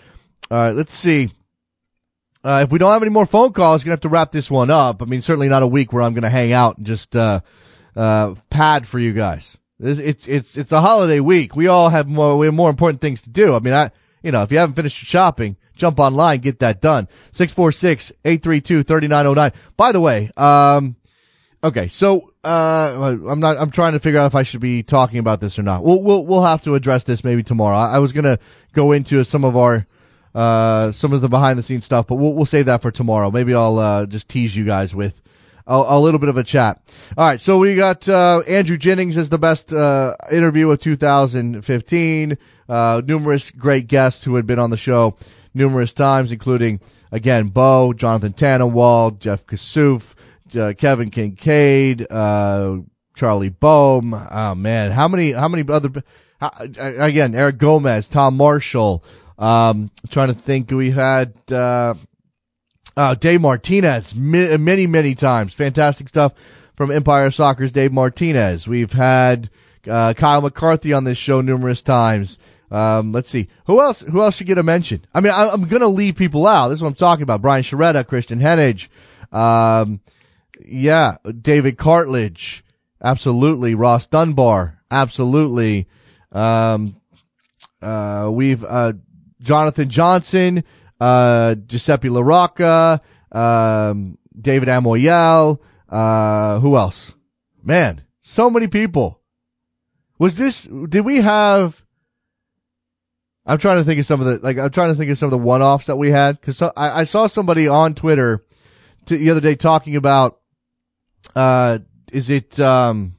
[0.50, 1.30] All right, let's see.
[2.44, 4.70] Uh, if we don't have any more phone calls, gonna have to wrap this one
[4.70, 5.02] up.
[5.02, 7.40] I mean, certainly not a week where I'm gonna hang out and just uh,
[7.96, 9.58] uh, pad for you guys.
[9.80, 11.56] It's, it's it's it's a holiday week.
[11.56, 13.54] We all have more we have more important things to do.
[13.54, 13.90] I mean, I
[14.22, 17.08] you know if you haven't finished your shopping, jump online, get that done.
[17.32, 19.52] 646-832-3909.
[19.76, 20.96] By the way, um,
[21.62, 25.18] okay, so, uh, I'm not, I'm trying to figure out if I should be talking
[25.18, 25.82] about this or not.
[25.82, 27.76] We'll, we'll, we'll have to address this maybe tomorrow.
[27.76, 28.38] I, I was gonna
[28.72, 29.86] go into some of our,
[30.34, 33.30] uh, some of the behind the scenes stuff, but we'll, we'll save that for tomorrow.
[33.30, 35.20] Maybe I'll, uh, just tease you guys with,
[35.66, 36.80] a, a, little bit of a chat.
[37.16, 42.38] All right, so we got uh, Andrew Jennings as the best uh, interview of 2015.
[42.68, 45.16] Uh, numerous great guests who had been on the show
[45.54, 46.80] numerous times, including
[47.10, 50.14] again Bo, Jonathan Tannenwald, Jeff Kassouf,
[50.54, 52.78] uh, Kevin Kincaid, uh,
[53.14, 54.14] Charlie Boehm.
[54.14, 55.32] Oh man, how many?
[55.32, 56.02] How many other?
[56.40, 59.02] again, Eric Gomez, Tom Marshall.
[59.38, 61.34] Um, trying to think, we had.
[61.50, 61.94] Uh,
[62.96, 65.52] uh, Dave Martinez, mi- many, many times.
[65.52, 66.32] Fantastic stuff
[66.76, 68.66] from Empire Soccer's Dave Martinez.
[68.66, 69.50] We've had
[69.88, 72.38] uh, Kyle McCarthy on this show numerous times.
[72.70, 73.48] Um, let's see.
[73.66, 75.04] Who else, who else should get a mention?
[75.14, 76.68] I mean, I, am going to leave people out.
[76.68, 77.42] This is what I'm talking about.
[77.42, 78.88] Brian Sciaretta, Christian Hennig.
[79.32, 80.00] Um,
[80.64, 82.62] yeah, David Cartledge.
[83.02, 83.74] Absolutely.
[83.74, 84.80] Ross Dunbar.
[84.90, 85.88] Absolutely.
[86.32, 86.96] Um,
[87.82, 88.94] uh, we've, uh,
[89.40, 90.64] Jonathan Johnson
[91.00, 93.00] uh, Giuseppe LaRocca,
[93.32, 97.14] um, David Amoyal, uh, who else?
[97.62, 99.20] Man, so many people.
[100.18, 101.84] Was this, did we have,
[103.44, 105.26] I'm trying to think of some of the, like, I'm trying to think of some
[105.26, 108.44] of the one-offs that we had, cause so, I, I, saw somebody on Twitter
[109.04, 110.40] t- the other day talking about,
[111.36, 111.78] uh,
[112.12, 113.16] is it, um,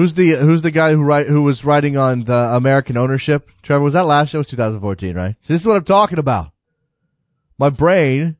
[0.00, 3.50] Who's the Who's the guy who write who was writing on the American ownership?
[3.62, 4.38] Trevor, was that last year?
[4.38, 5.34] It was 2014, right?
[5.42, 6.52] So this is what I'm talking about.
[7.58, 8.36] My brain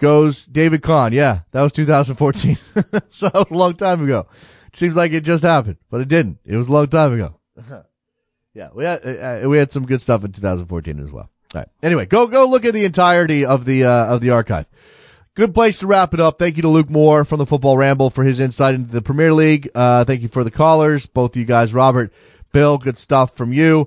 [0.00, 1.12] goes David Kahn.
[1.12, 2.58] Yeah, that was 2014.
[3.10, 4.26] so that was a long time ago.
[4.72, 6.38] seems like it just happened, but it didn't.
[6.44, 7.38] It was a long time ago.
[8.54, 11.30] yeah, we had uh, uh, we had some good stuff in 2014 as well.
[11.54, 11.68] All right.
[11.82, 14.66] Anyway, go go look at the entirety of the uh, of the archive.
[15.36, 16.38] Good place to wrap it up.
[16.38, 19.34] Thank you to Luke Moore from the Football Ramble for his insight into the Premier
[19.34, 19.68] League.
[19.74, 22.10] Uh, thank you for the callers, both of you guys, Robert,
[22.52, 22.78] Bill.
[22.78, 23.86] Good stuff from you.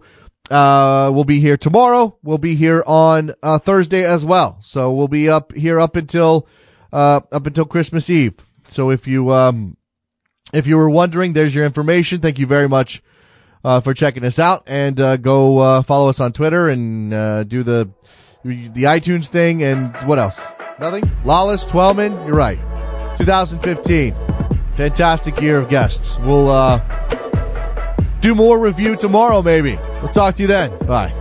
[0.51, 2.15] Uh, we'll be here tomorrow.
[2.21, 4.59] We'll be here on uh, Thursday as well.
[4.61, 6.47] So we'll be up here up until
[6.93, 8.35] uh, up until Christmas Eve.
[8.67, 9.75] So if you um,
[10.53, 12.21] if you were wondering, there's your information.
[12.21, 13.01] Thank you very much
[13.63, 17.43] uh, for checking us out, and uh, go uh, follow us on Twitter and uh,
[17.43, 17.89] do the
[18.43, 20.39] the iTunes thing and what else.
[20.79, 21.11] Nothing?
[21.25, 22.57] Lawless, Twellman, you're right.
[23.17, 24.15] 2015.
[24.75, 26.17] Fantastic year of guests.
[26.19, 26.79] We'll uh,
[28.21, 29.77] do more review tomorrow, maybe.
[30.01, 30.77] We'll talk to you then.
[30.85, 31.11] Bye.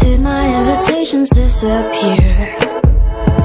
[0.00, 2.56] Did my invitations disappear?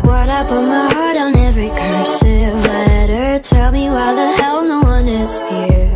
[0.01, 3.39] What I put my heart on every cursive letter.
[3.43, 5.90] Tell me why the hell no one is here.